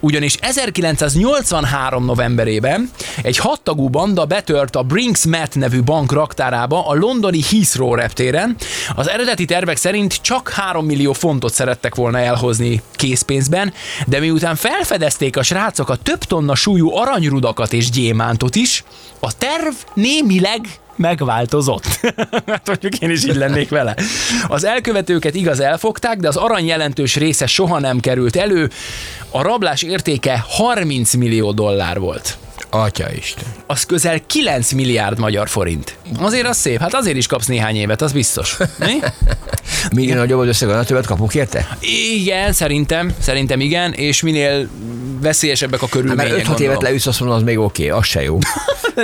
Ugyanis 0.00 0.34
1983 0.40 2.04
novemberében 2.04 2.90
egy 3.22 3.36
hattagú 3.36 3.88
banda 3.88 4.24
betört 4.24 4.76
a 4.76 4.82
Brinks 4.82 5.24
Met 5.24 5.54
nevű 5.54 5.82
bank 5.82 6.12
raktárába 6.12 6.86
a 6.86 6.94
londoni 6.94 7.42
Heathrow 7.50 7.94
reptéren. 7.94 8.56
Az 8.94 9.08
eredeti 9.08 9.44
tervek 9.44 9.76
szerint 9.76 10.20
csak 10.22 10.48
3 10.48 10.86
millió 10.86 11.12
fontot 11.12 11.52
szerettek 11.52 11.94
volna 11.94 12.18
elhozni 12.18 12.82
készpénzben, 12.92 13.72
de 14.06 14.20
miután 14.20 14.54
felfedezték 14.56 15.36
a 15.36 15.42
srácok 15.42 15.88
a 15.88 15.96
több 15.96 16.24
tonna 16.24 16.54
súlyú 16.54 16.94
aranyrudakat 16.94 17.72
és 17.72 17.90
gyémántot 17.90 18.54
is, 18.54 18.84
a 19.20 19.36
terv 19.36 19.74
némileg 19.94 20.60
megváltozott. 20.96 21.84
hát 22.46 22.66
mondjuk 22.66 22.98
én 22.98 23.10
is 23.10 23.24
így 23.24 23.36
lennék 23.36 23.68
vele. 23.68 23.96
Az 24.48 24.64
elkövetőket 24.64 25.34
igaz 25.34 25.60
elfogták, 25.60 26.18
de 26.18 26.28
az 26.28 26.36
arany 26.36 26.66
jelentős 26.66 27.16
része 27.16 27.46
soha 27.46 27.78
nem 27.78 28.00
került 28.00 28.36
elő. 28.36 28.70
A 29.30 29.42
rablás 29.42 29.82
értéke 29.82 30.44
30 30.48 31.14
millió 31.14 31.52
dollár 31.52 31.98
volt. 31.98 32.38
Atya 32.70 33.12
Isten. 33.16 33.44
Az 33.66 33.84
közel 33.84 34.20
9 34.26 34.72
milliárd 34.72 35.18
magyar 35.18 35.48
forint. 35.48 35.96
Azért 36.20 36.46
az 36.46 36.56
szép, 36.56 36.78
hát 36.78 36.94
azért 36.94 37.16
is 37.16 37.26
kapsz 37.26 37.46
néhány 37.46 37.76
évet, 37.76 38.02
az 38.02 38.12
biztos. 38.12 38.56
Mi? 38.78 38.92
Minél 39.94 40.16
nagyobb 40.16 40.40
az 40.40 40.46
összeg, 40.46 40.68
annál 40.68 40.84
többet 40.84 41.06
kapunk 41.06 41.34
érte? 41.34 41.76
Igen, 42.14 42.52
szerintem, 42.52 43.14
szerintem 43.20 43.60
igen, 43.60 43.92
és 43.92 44.22
minél 44.22 44.68
veszélyesebbek 45.20 45.82
a 45.82 45.84
Hát 45.84 45.90
körülmények. 45.90 46.32
mert 46.32 46.48
5-6 46.48 46.60
évet 46.60 46.82
leüsz, 46.82 47.06
azt 47.06 47.20
mondom, 47.20 47.38
az 47.38 47.44
még 47.44 47.58
oké, 47.58 47.88
az 47.88 48.04
se 48.06 48.22
jó. 48.22 48.38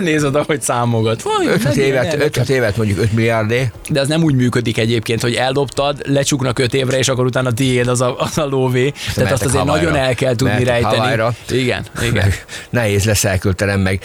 Nézd 0.01 0.25
oda, 0.25 0.43
hogy 0.47 0.63
számogat. 0.63 1.23
Vaj, 1.23 1.47
5-6 1.57 1.63
mennyi 1.63 1.77
évet, 1.81 2.05
elveket. 2.05 2.37
5 2.37 2.49
évet 2.49 2.77
mondjuk 2.77 2.99
5 2.99 3.13
milliárdé. 3.13 3.71
De 3.89 4.01
az 4.01 4.09
nem 4.09 4.23
úgy 4.23 4.35
működik 4.35 4.79
egyébként, 4.79 5.21
hogy 5.23 5.35
eldobtad, 5.35 6.03
lecsuknak 6.07 6.59
öt 6.59 6.75
évre, 6.75 6.99
és 6.99 7.09
akkor 7.09 7.25
utána 7.25 7.53
tiéd 7.53 7.89
az 7.89 8.01
a, 8.01 8.17
az 8.19 8.39
a 8.39 8.47
lóvé. 8.47 8.93
Tehát 9.15 9.33
azt 9.33 9.45
azért 9.45 9.65
Hawaii-ra. 9.65 9.91
nagyon 9.91 10.07
el 10.07 10.15
kell 10.15 10.35
tudni 10.35 10.53
Mehetek 10.53 10.73
rejteni. 10.73 10.97
Hawaii-ra. 10.97 11.35
Igen, 11.51 11.87
igen. 12.03 12.33
Nehéz 12.71 13.05
lesz 13.05 13.25
elköltenem 13.53 13.81
meg, 13.81 14.01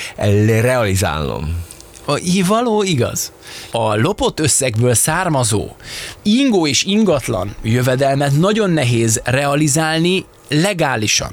realizálnom. 0.61 1.65
A, 2.05 2.19
való 2.47 2.83
igaz. 2.83 3.31
A 3.71 3.95
lopott 3.95 4.39
összegből 4.39 4.93
származó 4.93 5.69
ingó 6.21 6.67
és 6.67 6.83
ingatlan 6.83 7.55
jövedelmet 7.63 8.37
nagyon 8.37 8.69
nehéz 8.69 9.21
realizálni 9.23 10.25
legálisan. 10.49 11.31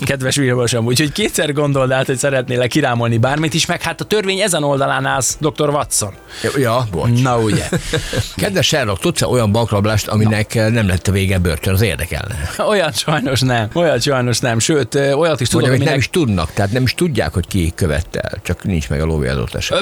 Kedves 0.00 0.36
Vilmosom, 0.36 0.86
úgyhogy 0.86 1.12
kétszer 1.12 1.52
gondold 1.52 1.90
át, 1.90 2.06
hogy 2.06 2.18
szeretnél 2.18 2.68
kirámolni 2.68 3.16
bármit 3.16 3.54
is, 3.54 3.66
meg 3.66 3.82
hát 3.82 4.00
a 4.00 4.04
törvény 4.04 4.40
ezen 4.40 4.64
oldalán 4.64 5.06
állsz, 5.06 5.36
dr. 5.40 5.68
Watson. 5.68 6.14
Ja, 6.56 6.86
bocs. 6.90 7.22
Na 7.22 7.38
ugye. 7.38 7.68
Kedves 8.36 8.66
Sherlock, 8.66 9.00
tudsz 9.00 9.22
-e 9.22 9.26
olyan 9.26 9.52
bankrablást, 9.52 10.08
aminek 10.08 10.54
nem 10.54 10.86
lett 10.86 11.06
a 11.06 11.12
vége 11.12 11.38
börtön? 11.38 11.74
Az 11.74 11.80
érdekelne. 11.80 12.50
Olyat 12.68 12.98
sajnos 12.98 13.40
nem, 13.40 13.68
olyat 13.74 14.02
sajnos 14.02 14.38
nem, 14.38 14.58
sőt, 14.58 14.94
olyat 14.94 15.40
is 15.40 15.48
tudok, 15.48 15.66
amit 15.66 15.78
nem 15.78 15.88
aminek... 15.88 16.04
is 16.04 16.10
tudnak, 16.10 16.52
tehát 16.52 16.72
nem 16.72 16.82
is 16.82 16.94
tudják, 16.94 17.32
hogy 17.32 17.46
ki 17.46 17.72
követte 17.74 18.20
el, 18.20 18.38
csak 18.42 18.64
nincs 18.64 18.88
meg 18.88 19.00
a 19.00 19.04
lóvé 19.04 19.30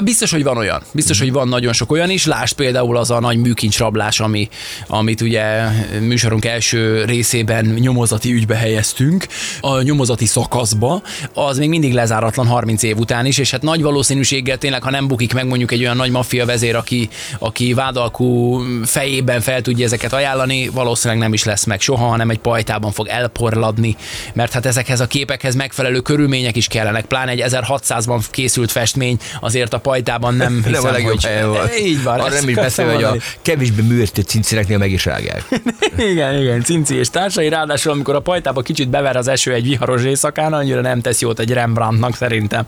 Biztos, 0.03 0.31
hogy 0.31 0.43
van 0.43 0.57
olyan. 0.57 0.81
Biztos, 0.91 1.19
hogy 1.19 1.31
van 1.31 1.47
nagyon 1.47 1.73
sok 1.73 1.91
olyan 1.91 2.09
is. 2.09 2.25
Lásd 2.25 2.55
például 2.55 2.97
az 2.97 3.11
a 3.11 3.19
nagy 3.19 3.37
műkincsrablás, 3.37 4.19
ami, 4.19 4.49
amit 4.87 5.21
ugye 5.21 5.67
műsorunk 5.99 6.45
első 6.45 7.05
részében 7.05 7.65
nyomozati 7.65 8.33
ügybe 8.33 8.55
helyeztünk, 8.55 9.27
a 9.61 9.74
nyomozati 9.81 10.25
szakaszba, 10.25 11.01
az 11.33 11.57
még 11.57 11.69
mindig 11.69 11.93
lezáratlan 11.93 12.47
30 12.47 12.83
év 12.83 12.97
után 12.97 13.25
is, 13.25 13.37
és 13.37 13.51
hát 13.51 13.61
nagy 13.61 13.81
valószínűséggel 13.81 14.57
tényleg, 14.57 14.83
ha 14.83 14.89
nem 14.89 15.07
bukik 15.07 15.33
meg 15.33 15.47
mondjuk 15.47 15.71
egy 15.71 15.81
olyan 15.81 15.95
nagy 15.95 16.11
maffia 16.11 16.45
vezér, 16.45 16.75
aki, 16.75 17.09
aki 17.39 17.73
vádalkú 17.73 18.61
fejében 18.85 19.41
fel 19.41 19.61
tudja 19.61 19.85
ezeket 19.85 20.13
ajánlani, 20.13 20.67
valószínűleg 20.67 21.23
nem 21.23 21.33
is 21.33 21.43
lesz 21.43 21.63
meg 21.63 21.81
soha, 21.81 22.05
hanem 22.05 22.29
egy 22.29 22.39
pajtában 22.39 22.91
fog 22.91 23.07
elporladni, 23.07 23.95
mert 24.33 24.51
hát 24.51 24.65
ezekhez 24.65 24.99
a 24.99 25.07
képekhez 25.07 25.55
megfelelő 25.55 25.99
körülmények 25.99 26.55
is 26.55 26.67
kellenek, 26.67 27.05
pláne 27.05 27.31
egy 27.31 27.43
1600-ban 27.45 28.23
készült 28.31 28.71
festmény, 28.71 29.17
azért 29.39 29.73
a 29.73 29.79
pajtában 29.79 30.35
nem 30.35 30.53
hiszem, 30.55 30.71
nem 30.71 30.85
a 30.85 30.91
legjobb 30.91 31.21
hogy... 31.21 31.45
volt. 31.45 31.79
Így 31.89 32.03
van. 32.03 32.19
Arra 32.19 32.33
nem 32.33 32.49
is 32.49 32.55
beszél, 32.67 32.93
hogy 32.93 33.03
a 33.03 33.15
kevésbé 33.41 33.81
művesztett 33.81 34.27
cincéreknél 34.27 34.77
meg 34.77 34.91
is 34.91 35.05
rágják. 35.05 35.43
Igen, 36.11 36.41
igen, 36.41 36.61
Cinci 36.61 36.95
és 36.95 37.09
társai, 37.09 37.49
ráadásul 37.49 37.91
amikor 37.91 38.15
a 38.15 38.19
pajtába 38.19 38.61
kicsit 38.61 38.89
bever 38.89 39.15
az 39.15 39.27
eső 39.27 39.53
egy 39.53 39.64
viharos 39.65 40.03
éjszakán, 40.03 40.53
annyira 40.53 40.81
nem 40.81 41.01
tesz 41.01 41.21
jót 41.21 41.39
egy 41.39 41.51
Rembrandtnak 41.51 42.15
szerintem. 42.15 42.65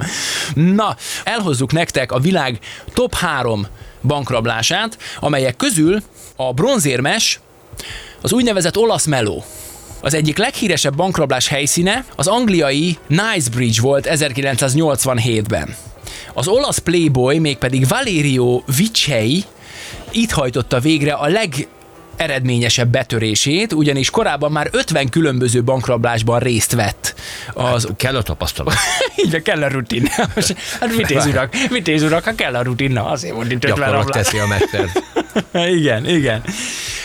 Na, 0.53 0.95
elhozzuk 1.23 1.71
nektek 1.71 2.11
a 2.11 2.19
világ 2.19 2.59
top 2.93 3.15
3 3.15 3.67
bankrablását, 4.01 4.97
amelyek 5.19 5.55
közül 5.55 6.01
a 6.35 6.53
bronzérmes, 6.53 7.39
az 8.21 8.33
úgynevezett 8.33 8.77
olasz 8.77 9.05
meló. 9.05 9.43
Az 10.01 10.13
egyik 10.13 10.37
leghíresebb 10.37 10.95
bankrablás 10.95 11.47
helyszíne 11.47 12.05
az 12.15 12.27
angliai 12.27 12.97
Knightsbridge 13.07 13.81
volt 13.81 14.07
1987-ben. 14.09 15.75
Az 16.33 16.47
olasz 16.47 16.77
playboy, 16.77 17.39
mégpedig 17.39 17.87
Valerio 17.87 18.61
Vicei 18.77 19.43
itt 20.11 20.31
hajtotta 20.31 20.79
végre 20.79 21.13
a 21.13 21.27
leg 21.27 21.67
eredményesebb 22.17 22.89
betörését, 22.89 23.73
ugyanis 23.73 24.09
korábban 24.09 24.51
már 24.51 24.69
50 24.71 25.09
különböző 25.09 25.63
bankrablásban 25.63 26.39
részt 26.39 26.71
vett. 26.73 27.15
Az, 27.53 27.87
Kell 27.97 28.15
a 28.15 28.21
tapasztalat. 28.21 28.75
így 29.25 29.41
kell 29.41 29.63
a 29.63 29.67
rutin. 29.67 30.09
Hát 30.79 30.95
vitéz 30.95 31.25
urak, 31.25 31.53
vitéz 31.69 32.03
urak, 32.03 32.23
ha 32.23 32.35
kell 32.35 32.55
a 32.55 32.61
rutin, 32.61 32.97
azért 32.97 33.35
itt 33.35 33.41
50 33.41 33.59
Gyakorlat 33.59 33.91
rablás. 33.91 34.23
teszi 34.25 34.37
a 34.37 34.47
mester. 34.47 34.89
igen, 35.77 36.09
igen. 36.09 36.41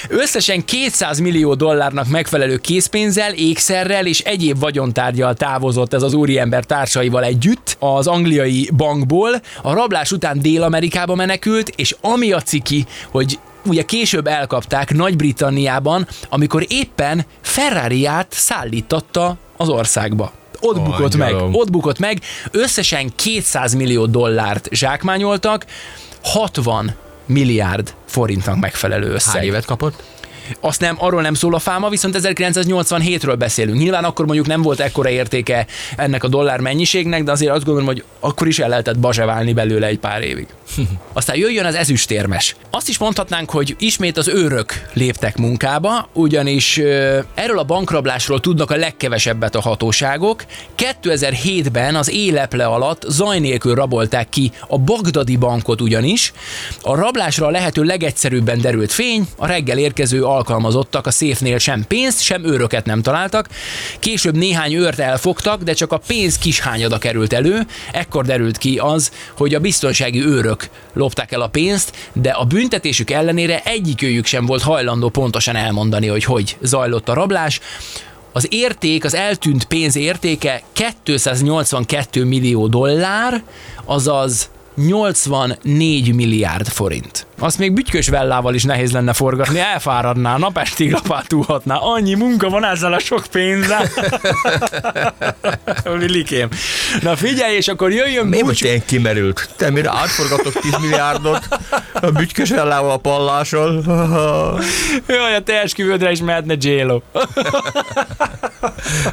Összesen 0.09 0.65
200 0.65 1.19
millió 1.19 1.55
dollárnak 1.55 2.09
megfelelő 2.09 2.57
készpénzzel, 2.57 3.33
ékszerrel 3.33 4.07
és 4.07 4.21
egyéb 4.21 4.59
vagyontárgyal 4.59 5.35
távozott 5.35 5.95
ez 5.95 6.03
az 6.03 6.15
úriember 6.15 6.65
társaival 6.65 7.25
együtt 7.25 7.77
az 7.79 8.07
angliai 8.07 8.71
bankból. 8.77 9.43
A 9.63 9.73
rablás 9.73 10.13
után 10.13 10.41
Dél-Amerikába 10.41 11.15
menekült, 11.15 11.69
és 11.69 11.97
ami 12.01 12.33
a 12.33 12.41
ciki, 12.41 12.87
hogy 13.11 13.39
ugye 13.65 13.83
később 13.83 14.27
elkapták 14.27 14.95
Nagy-Britanniában, 14.95 16.07
amikor 16.29 16.65
éppen 16.69 17.25
Ferrariát 17.41 18.27
szállította 18.31 19.37
az 19.57 19.69
országba. 19.69 20.33
Ott 20.61 20.81
bukott 20.81 21.17
meg, 21.17 21.33
Angyalom. 21.33 21.55
ott 21.55 21.71
bukott 21.71 21.99
meg, 21.99 22.21
összesen 22.51 23.13
200 23.17 23.75
millió 23.75 24.07
dollárt 24.07 24.69
zsákmányoltak, 24.73 25.65
60 26.23 26.95
milliárd 27.27 27.95
forintnak 28.07 28.61
megfelelő 28.61 29.11
összeg. 29.13 29.35
Hány 29.35 29.45
évet 29.45 29.65
kapott? 29.65 30.03
Azt 30.61 30.81
nem, 30.81 30.97
arról 30.99 31.23
nem 31.23 31.35
szól 31.35 31.55
a 31.55 31.59
fáma, 31.59 31.89
viszont 31.89 32.17
1987-ről 32.19 33.35
beszélünk. 33.39 33.79
Nyilván 33.79 34.05
akkor 34.05 34.25
mondjuk 34.25 34.47
nem 34.47 34.63
volt 34.63 34.81
ekkora 34.81 35.09
értéke 35.09 35.67
ennek 35.97 36.25
a 36.25 36.29
dollár 36.29 36.61
mennyiségnek, 36.61 37.23
de 37.25 37.33
azért 37.33 37.53
azt 37.53 37.65
gondolom, 37.65 37.89
hogy 37.89 38.05
akkor 38.21 38.47
is 38.47 38.59
el 38.59 38.69
lehetett 38.69 38.99
bazseválni 38.99 39.53
belőle 39.53 39.87
egy 39.87 39.99
pár 39.99 40.23
évig. 40.23 40.47
Aztán 41.13 41.37
jöjjön 41.37 41.65
az 41.65 41.75
ezüstérmes. 41.75 42.57
Azt 42.71 42.89
is 42.89 42.99
mondhatnánk, 42.99 43.51
hogy 43.51 43.77
ismét 43.79 44.17
az 44.17 44.29
őrök 44.29 44.89
léptek 44.93 45.37
munkába, 45.37 46.09
ugyanis 46.13 46.79
erről 47.35 47.59
a 47.59 47.65
bankrablásról 47.65 48.41
tudnak 48.41 48.71
a 48.71 48.77
legkevesebbet 48.77 49.55
a 49.55 49.61
hatóságok. 49.61 50.45
2007-ben 51.03 51.95
az 51.95 52.11
éleple 52.11 52.65
alatt 52.67 53.05
zaj 53.09 53.39
nélkül 53.39 53.75
rabolták 53.75 54.29
ki 54.29 54.53
a 54.69 54.79
Bagdadi 54.79 55.37
bankot 55.37 55.81
ugyanis. 55.81 56.33
A 56.83 56.95
rablásra 56.95 57.47
a 57.47 57.51
lehető 57.51 57.83
legegyszerűbben 57.83 58.61
derült 58.61 58.93
fény, 58.93 59.27
a 59.37 59.47
reggel 59.47 59.79
érkező 59.79 60.25
alkalmazottak 60.43 61.07
a 61.07 61.11
széfnél 61.11 61.59
sem 61.59 61.85
pénzt, 61.87 62.23
sem 62.23 62.45
őröket 62.45 62.87
nem 62.87 63.03
találtak. 63.03 63.49
Később 63.99 64.37
néhány 64.37 64.73
őrt 64.73 64.99
elfogtak, 64.99 65.63
de 65.63 65.73
csak 65.73 65.93
a 65.93 66.01
pénz 66.07 66.39
kis 66.39 66.61
hányada 66.61 66.99
került 66.99 67.33
elő. 67.33 67.67
Ekkor 67.93 68.25
derült 68.25 68.59
ki 68.59 68.79
az, 68.79 69.11
hogy 69.37 69.55
a 69.55 69.61
biztonsági 69.61 70.25
őrök 70.25 70.69
lopták 70.93 71.33
el 71.33 71.41
a 71.41 71.49
pénzt, 71.49 71.97
de 72.13 72.31
a 72.31 72.45
büntetésük 72.45 73.11
ellenére 73.11 73.61
egyikőjük 73.65 74.27
sem 74.27 74.47
volt 74.47 74.63
hajlandó 74.63 75.09
pontosan 75.09 75.57
elmondani, 75.57 76.07
hogy 76.07 76.25
hogy 76.25 76.57
zajlott 76.61 77.09
a 77.09 77.15
rablás. 77.15 77.61
Az 78.33 78.47
érték, 78.51 79.05
az 79.05 79.15
eltűnt 79.15 79.65
pénz 79.65 79.97
értéke 79.97 80.63
282 81.03 82.25
millió 82.25 82.67
dollár, 82.67 83.43
azaz 83.85 84.51
84 84.75 86.15
milliárd 86.15 86.69
forint. 86.69 87.27
Azt 87.39 87.59
még 87.59 87.73
bütykös 87.73 88.09
vellával 88.09 88.55
is 88.55 88.65
nehéz 88.65 88.93
lenne 88.93 89.13
forgatni, 89.13 89.59
elfáradná, 89.59 90.37
napestig 90.37 90.93
lapátulhatná. 90.93 91.77
Annyi 91.77 92.15
munka 92.15 92.49
van 92.49 92.65
ezzel 92.65 92.93
a 92.93 92.99
sok 92.99 93.25
pénzzel. 93.31 93.89
Likém. 95.99 96.49
Na 97.01 97.17
figyelj, 97.17 97.57
és 97.57 97.69
akkor 97.69 97.93
jöjjön 97.93 98.31
Bucs- 98.31 98.45
most 98.45 98.65
ilyen 98.65 98.83
kimerült? 98.85 99.49
Te 99.57 99.71
mire 99.71 99.91
átforgatok 99.91 100.53
10 100.53 100.77
milliárdot 100.81 101.49
a 101.93 102.11
bütykös 102.11 102.51
ellával 102.51 102.91
a 102.91 102.97
palláson? 102.97 103.75
Jaj, 105.07 105.35
a 105.35 105.43
te 105.43 105.61
esküvődre 105.61 106.11
is 106.11 106.21
mehetne 106.21 106.55
j 106.61 106.83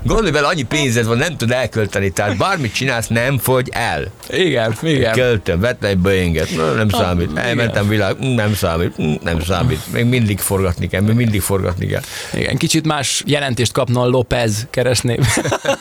Gondolj 0.04 0.32
bele, 0.32 0.48
annyi 0.48 0.64
pénzed 0.64 1.06
van, 1.06 1.18
nem 1.18 1.38
tud 1.38 1.52
elkölteni, 1.52 2.10
tehát 2.10 2.38
bármit 2.38 2.74
csinálsz, 2.74 3.08
nem 3.08 3.38
fogy 3.38 3.70
el. 3.72 4.12
Igen, 4.30 4.76
igen. 4.82 5.14
Költöm, 5.50 5.60
vettem 5.60 5.90
egy 5.90 5.98
Boeinget, 5.98 6.56
Na, 6.56 6.72
nem 6.72 6.90
számít. 6.90 7.38
Elmentem 7.38 7.88
világ, 7.88 8.16
Mm, 8.26 8.36
nem 8.36 8.54
számít, 8.54 9.24
nem 9.24 9.42
számít. 9.42 9.92
Még 9.92 10.06
mindig 10.06 10.40
forgatni 10.40 10.88
kell, 10.88 11.02
még 11.02 11.16
mindig 11.16 11.42
forgatni 11.42 11.86
kell. 11.86 12.02
Igen, 12.34 12.58
kicsit 12.58 12.86
más 12.86 13.24
jelentést 13.26 13.72
kapna 13.72 14.02
a 14.02 14.08
López 14.08 14.68
keresnév. 14.70 15.20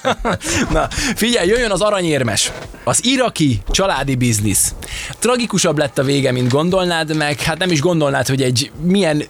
Na, 0.73 0.89
figyelj, 1.15 1.49
jöjjön 1.49 1.71
az 1.71 1.81
aranyérmes. 1.81 2.53
Az 2.85 3.05
iraki 3.05 3.61
családi 3.71 4.15
biznisz. 4.15 4.75
Tragikusabb 5.19 5.79
lett 5.79 5.99
a 5.99 6.03
vége, 6.03 6.33
mint 6.33 6.49
gondolnád, 6.49 7.17
meg 7.17 7.41
hát 7.41 7.59
nem 7.59 7.71
is 7.71 7.81
gondolnád, 7.81 8.27
hogy 8.27 8.43
egy 8.43 8.71
milyen 8.83 9.23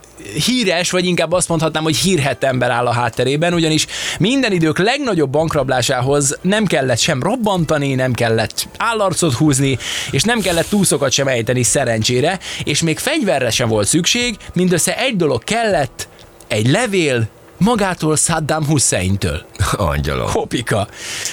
híres, 0.46 0.90
vagy 0.90 1.04
inkább 1.04 1.32
azt 1.32 1.48
mondhatnám, 1.48 1.82
hogy 1.82 1.96
hírhet 1.96 2.44
ember 2.44 2.70
áll 2.70 2.86
a 2.86 2.92
hátterében, 2.92 3.54
ugyanis 3.54 3.86
minden 4.18 4.52
idők 4.52 4.78
legnagyobb 4.78 5.30
bankrablásához 5.30 6.38
nem 6.42 6.64
kellett 6.64 6.98
sem 6.98 7.22
robbantani, 7.22 7.94
nem 7.94 8.12
kellett 8.12 8.68
állarcot 8.76 9.32
húzni, 9.32 9.78
és 10.10 10.22
nem 10.22 10.40
kellett 10.40 10.68
túszokat 10.68 11.12
sem 11.12 11.28
ejteni 11.28 11.62
szerencsére, 11.62 12.38
és 12.64 12.82
még 12.82 12.98
fegyverre 12.98 13.50
sem 13.50 13.68
volt 13.68 13.86
szükség, 13.86 14.36
mindössze 14.54 14.98
egy 14.98 15.16
dolog 15.16 15.44
kellett, 15.44 16.08
egy 16.48 16.70
levél 16.70 17.28
magától 17.58 18.16
Saddam 18.16 18.66
Husseintől. 18.66 19.42
Angyalom. 19.72 20.30
Hopika. 20.30 20.88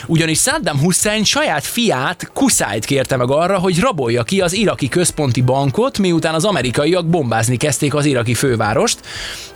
Ugyanis 0.06 0.40
Saddam 0.40 0.80
Hussein 0.80 1.24
saját 1.24 1.64
fiát, 1.64 2.30
Kuszájt 2.34 2.86
kérte 2.86 3.18
meg 3.18 3.32
arra, 3.32 3.60
hogy 3.60 3.80
rabolja 3.80 4.24
ki 4.24 4.42
az 4.42 4.54
iraki 4.54 4.90
központi 4.90 5.42
bankot, 5.42 5.98
miután 5.98 6.34
az 6.34 6.46
amerikaiak 6.46 7.06
bombázni 7.06 7.58
kezdték 7.58 7.94
az 7.94 8.06
iraki 8.06 8.34
fővárost. 8.34 9.00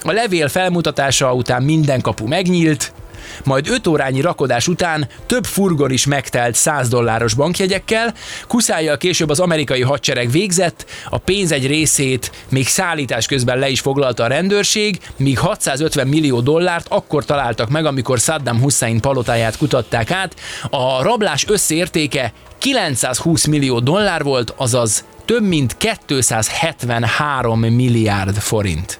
A 0.01 0.11
levél 0.11 0.47
felmutatása 0.47 1.33
után 1.33 1.63
minden 1.63 2.01
kapu 2.01 2.27
megnyílt, 2.27 2.93
majd 3.43 3.69
5 3.69 3.87
órányi 3.87 4.21
rakodás 4.21 4.67
után 4.67 5.07
több 5.25 5.45
furgon 5.45 5.91
is 5.91 6.05
megtelt 6.05 6.55
100 6.55 6.87
dolláros 6.87 7.33
bankjegyekkel, 7.33 8.13
kuszájjal 8.47 8.97
később 8.97 9.29
az 9.29 9.39
amerikai 9.39 9.81
hadsereg 9.81 10.31
végzett, 10.31 10.85
a 11.09 11.17
pénz 11.17 11.51
egy 11.51 11.67
részét 11.67 12.31
még 12.49 12.67
szállítás 12.67 13.25
közben 13.25 13.57
le 13.57 13.69
is 13.69 13.79
foglalta 13.79 14.23
a 14.23 14.27
rendőrség, 14.27 14.99
míg 15.17 15.39
650 15.39 16.07
millió 16.07 16.39
dollárt 16.39 16.87
akkor 16.89 17.25
találtak 17.25 17.69
meg, 17.69 17.85
amikor 17.85 18.19
Saddam 18.19 18.61
Hussein 18.61 18.99
palotáját 18.99 19.57
kutatták 19.57 20.11
át. 20.11 20.35
A 20.69 21.03
rablás 21.03 21.45
összértéke 21.47 22.33
920 22.57 23.45
millió 23.45 23.79
dollár 23.79 24.23
volt, 24.23 24.53
azaz 24.57 25.03
több 25.25 25.43
mint 25.43 25.77
273 26.05 27.59
milliárd 27.59 28.35
forint. 28.37 28.99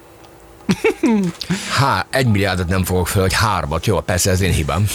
Há, 1.78 2.06
egy 2.10 2.26
milliárdot 2.26 2.68
nem 2.68 2.84
fogok 2.84 3.08
fel, 3.08 3.22
hogy 3.22 3.32
hármat. 3.32 3.86
Jó, 3.86 4.00
persze 4.00 4.30
ez 4.30 4.40
én 4.40 4.52
hibám. 4.52 4.86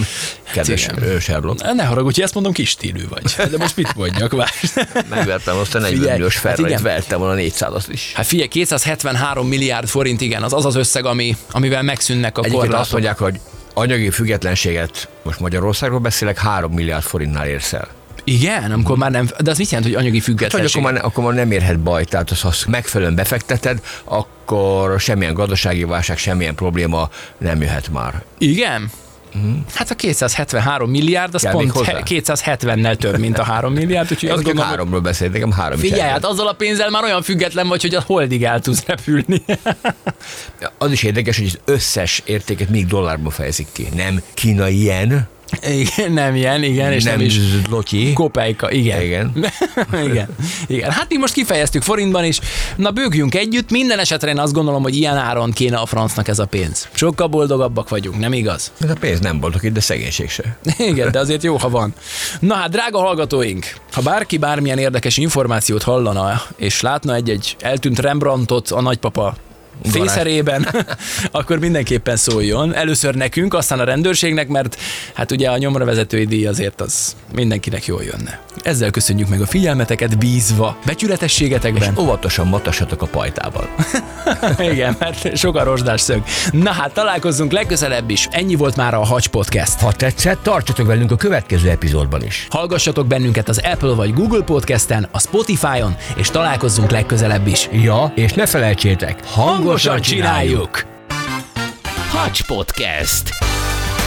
Kedves 0.52 0.88
Sherlock. 1.20 1.74
Ne 1.74 1.84
haragudj, 1.84 2.22
ezt 2.22 2.34
mondom, 2.34 2.52
kis 2.52 2.68
stílű 2.68 3.08
vagy. 3.08 3.50
De 3.50 3.56
most 3.58 3.76
mit 3.76 3.94
mondjak, 3.96 4.32
várj. 4.32 4.50
Megvertem 5.10 5.56
azt 5.56 5.74
a 5.74 5.78
40 5.78 5.98
Figyelj, 5.98 6.12
milliós 6.12 6.34
hát 6.34 6.42
Ferrari-t, 6.42 6.68
igen. 6.68 6.82
vertem 6.82 7.18
volna 7.18 7.34
400 7.34 7.84
is. 7.88 8.12
Hát 8.14 8.26
figyelj, 8.26 8.48
273 8.48 9.48
milliárd 9.48 9.88
forint, 9.88 10.20
igen, 10.20 10.42
az 10.42 10.52
az 10.52 10.64
az 10.64 10.74
összeg, 10.74 11.04
ami, 11.04 11.36
amivel 11.50 11.82
megszűnnek 11.82 12.38
a 12.38 12.44
Egyébként 12.44 12.62
azt 12.62 12.90
korlátok. 12.90 12.92
mondják, 12.92 13.18
hogy 13.18 13.40
anyagi 13.74 14.10
függetlenséget, 14.10 15.08
most 15.22 15.40
Magyarországról 15.40 15.98
beszélek, 15.98 16.38
3 16.38 16.72
milliárd 16.72 17.02
forintnál 17.02 17.46
érsz 17.46 17.72
el. 17.72 17.88
Igen, 18.24 18.70
amikor 18.72 18.96
már 18.96 19.10
nem, 19.10 19.28
de 19.40 19.50
az 19.50 19.58
mit 19.58 19.70
jelent, 19.70 19.88
hogy 19.90 19.98
anyagi 20.00 20.18
Hát, 20.18 20.26
hogy 20.26 20.34
függetlenség? 20.36 20.80
akkor 20.80 20.92
már, 20.92 21.04
akkor 21.04 21.24
már 21.24 21.34
nem 21.34 21.50
érhet 21.50 21.80
baj, 21.80 22.04
tehát 22.04 22.30
az, 22.30 22.40
ha 22.40 22.52
megfelelően 22.66 23.16
befekteted, 23.16 23.80
akkor 24.04 25.00
semmilyen 25.00 25.34
gazdasági 25.34 25.84
válság, 25.84 26.18
semmilyen 26.18 26.54
probléma 26.54 27.10
nem 27.38 27.60
jöhet 27.62 27.88
már. 27.88 28.22
Igen? 28.38 28.90
Hát 29.74 29.90
a 29.90 29.94
273 29.94 30.90
milliárd, 30.90 31.34
az. 31.34 31.42
Kell 31.42 31.52
pont 31.52 31.70
hozzá? 31.70 31.92
he- 31.92 32.02
270-nel 32.08 32.96
több, 32.96 33.18
mint 33.18 33.38
a 33.38 33.42
3 33.42 33.72
milliárd, 33.72 34.10
úgyhogy 34.12 34.28
Én 34.28 34.34
azt 34.34 34.42
gondolom, 34.42 34.68
háromról 34.70 35.00
beszélt, 35.00 35.32
nekem 35.32 35.52
három 35.52 35.78
Figyelj, 35.78 36.10
hát 36.10 36.24
azzal 36.24 36.48
a 36.48 36.52
pénzzel 36.52 36.90
már 36.90 37.02
olyan 37.04 37.22
független 37.22 37.68
vagy, 37.68 37.82
hogy 37.82 37.94
a 37.94 38.02
holdig 38.06 38.44
el 38.44 38.60
tudsz 38.60 38.84
repülni. 38.86 39.42
Az 40.78 40.90
is 40.90 41.02
érdekes, 41.02 41.36
hogy 41.36 41.46
az 41.46 41.58
összes 41.64 42.22
értéket 42.24 42.68
még 42.68 42.86
dollárban 42.86 43.30
fejezik 43.32 43.66
ki. 43.72 43.88
Nem 43.94 44.22
kínai 44.34 44.84
yen, 44.84 45.28
igen, 45.68 46.12
nem 46.12 46.34
ilyen, 46.34 46.62
igen, 46.62 46.92
és 46.92 47.04
nem, 47.04 47.16
nem 47.16 47.26
is 47.26 47.38
zloty. 47.66 48.12
kopejka, 48.12 48.70
igen. 48.70 49.02
Igen. 49.02 49.32
igen. 50.10 50.28
igen. 50.66 50.90
Hát 50.90 51.06
mi 51.08 51.16
most 51.16 51.32
kifejeztük 51.32 51.82
forintban 51.82 52.24
is. 52.24 52.40
Na 52.76 52.90
bőgjünk 52.90 53.34
együtt, 53.34 53.70
minden 53.70 53.98
esetre 53.98 54.30
én 54.30 54.38
azt 54.38 54.52
gondolom, 54.52 54.82
hogy 54.82 54.96
ilyen 54.96 55.16
áron 55.16 55.50
kéne 55.50 55.76
a 55.76 55.86
francnak 55.86 56.28
ez 56.28 56.38
a 56.38 56.46
pénz. 56.46 56.88
Sokkal 56.92 57.26
boldogabbak 57.26 57.88
vagyunk, 57.88 58.18
nem 58.18 58.32
igaz? 58.32 58.72
Ez 58.80 58.90
a 58.90 58.96
pénz 59.00 59.20
nem 59.20 59.40
boldog 59.40 59.64
itt, 59.64 59.72
de 59.72 59.80
szegénység 59.80 60.30
se. 60.30 60.56
Igen, 60.90 61.10
de 61.10 61.18
azért 61.18 61.42
jó, 61.42 61.56
ha 61.56 61.68
van. 61.68 61.94
Na 62.40 62.54
hát, 62.54 62.70
drága 62.70 62.98
hallgatóink, 62.98 63.74
ha 63.92 64.00
bárki 64.00 64.38
bármilyen 64.38 64.78
érdekes 64.78 65.16
információt 65.16 65.82
hallana, 65.82 66.42
és 66.56 66.80
látna 66.80 67.14
egy-egy 67.14 67.56
eltűnt 67.60 67.98
Rembrandtot 67.98 68.70
a 68.70 68.80
nagypapa 68.80 69.34
fészerében, 69.90 70.68
akkor 71.30 71.58
mindenképpen 71.58 72.16
szóljon. 72.16 72.74
Először 72.74 73.14
nekünk, 73.14 73.54
aztán 73.54 73.78
a 73.78 73.84
rendőrségnek, 73.84 74.48
mert 74.48 74.76
hát 75.14 75.30
ugye 75.30 75.50
a 75.50 75.58
nyomra 75.58 75.84
vezetői 75.84 76.24
díj 76.24 76.46
azért 76.46 76.80
az 76.80 77.16
mindenkinek 77.34 77.86
jól 77.86 78.02
jönne. 78.02 78.40
Ezzel 78.62 78.90
köszönjük 78.90 79.28
meg 79.28 79.40
a 79.40 79.46
figyelmeteket 79.46 80.18
bízva, 80.18 80.76
becsületességetekben. 80.86 81.98
Óvatosan 81.98 82.46
matassatok 82.46 83.02
a 83.02 83.06
pajtával. 83.06 83.68
Igen, 84.72 84.96
mert 84.98 85.36
sok 85.36 85.56
a 85.56 85.62
rozsdás 85.62 86.00
szög. 86.00 86.22
Na 86.52 86.70
hát 86.70 86.92
találkozzunk 86.92 87.52
legközelebb 87.52 88.10
is. 88.10 88.28
Ennyi 88.30 88.54
volt 88.54 88.76
már 88.76 88.94
a 88.94 89.04
Hacs 89.04 89.28
Podcast. 89.28 89.80
Ha 89.80 89.92
tetszett, 89.92 90.42
tartsatok 90.42 90.86
velünk 90.86 91.10
a 91.10 91.16
következő 91.16 91.70
epizódban 91.70 92.24
is. 92.24 92.46
Hallgassatok 92.50 93.06
bennünket 93.06 93.48
az 93.48 93.60
Apple 93.64 93.94
vagy 93.94 94.14
Google 94.14 94.42
Podcasten, 94.42 95.08
a 95.10 95.20
Spotify-on, 95.20 95.96
és 96.16 96.30
találkozzunk 96.30 96.90
legközelebb 96.90 97.46
is. 97.46 97.68
Ja, 97.72 98.12
és 98.14 98.32
ne 98.32 98.46
felejtsétek, 98.46 99.24
hangosan 99.62 100.00
csináljuk! 100.00 100.84
Hacs 102.10 102.46
Podcast. 102.46 103.28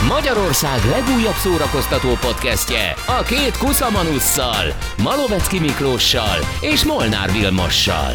Magyarország 0.07 0.79
legújabb 0.89 1.33
szórakoztató 1.33 2.09
podcastje 2.21 2.93
a 3.19 3.23
két 3.23 3.57
kuszamanusszal, 3.57 4.63
Malovecki 5.03 5.59
Miklóssal 5.59 6.37
és 6.61 6.83
Molnár 6.83 7.31
Vilmossal. 7.31 8.11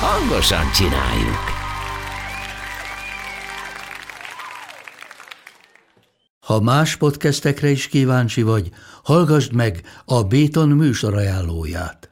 Hangosan 0.00 0.70
csináljuk! 0.72 1.44
Ha 6.40 6.60
más 6.60 6.96
podcastekre 6.96 7.68
is 7.68 7.88
kíváncsi 7.88 8.42
vagy, 8.42 8.70
hallgassd 9.04 9.52
meg 9.52 9.80
a 10.04 10.22
Béton 10.22 10.68
műsor 10.68 11.14
ajánlóját. 11.14 12.11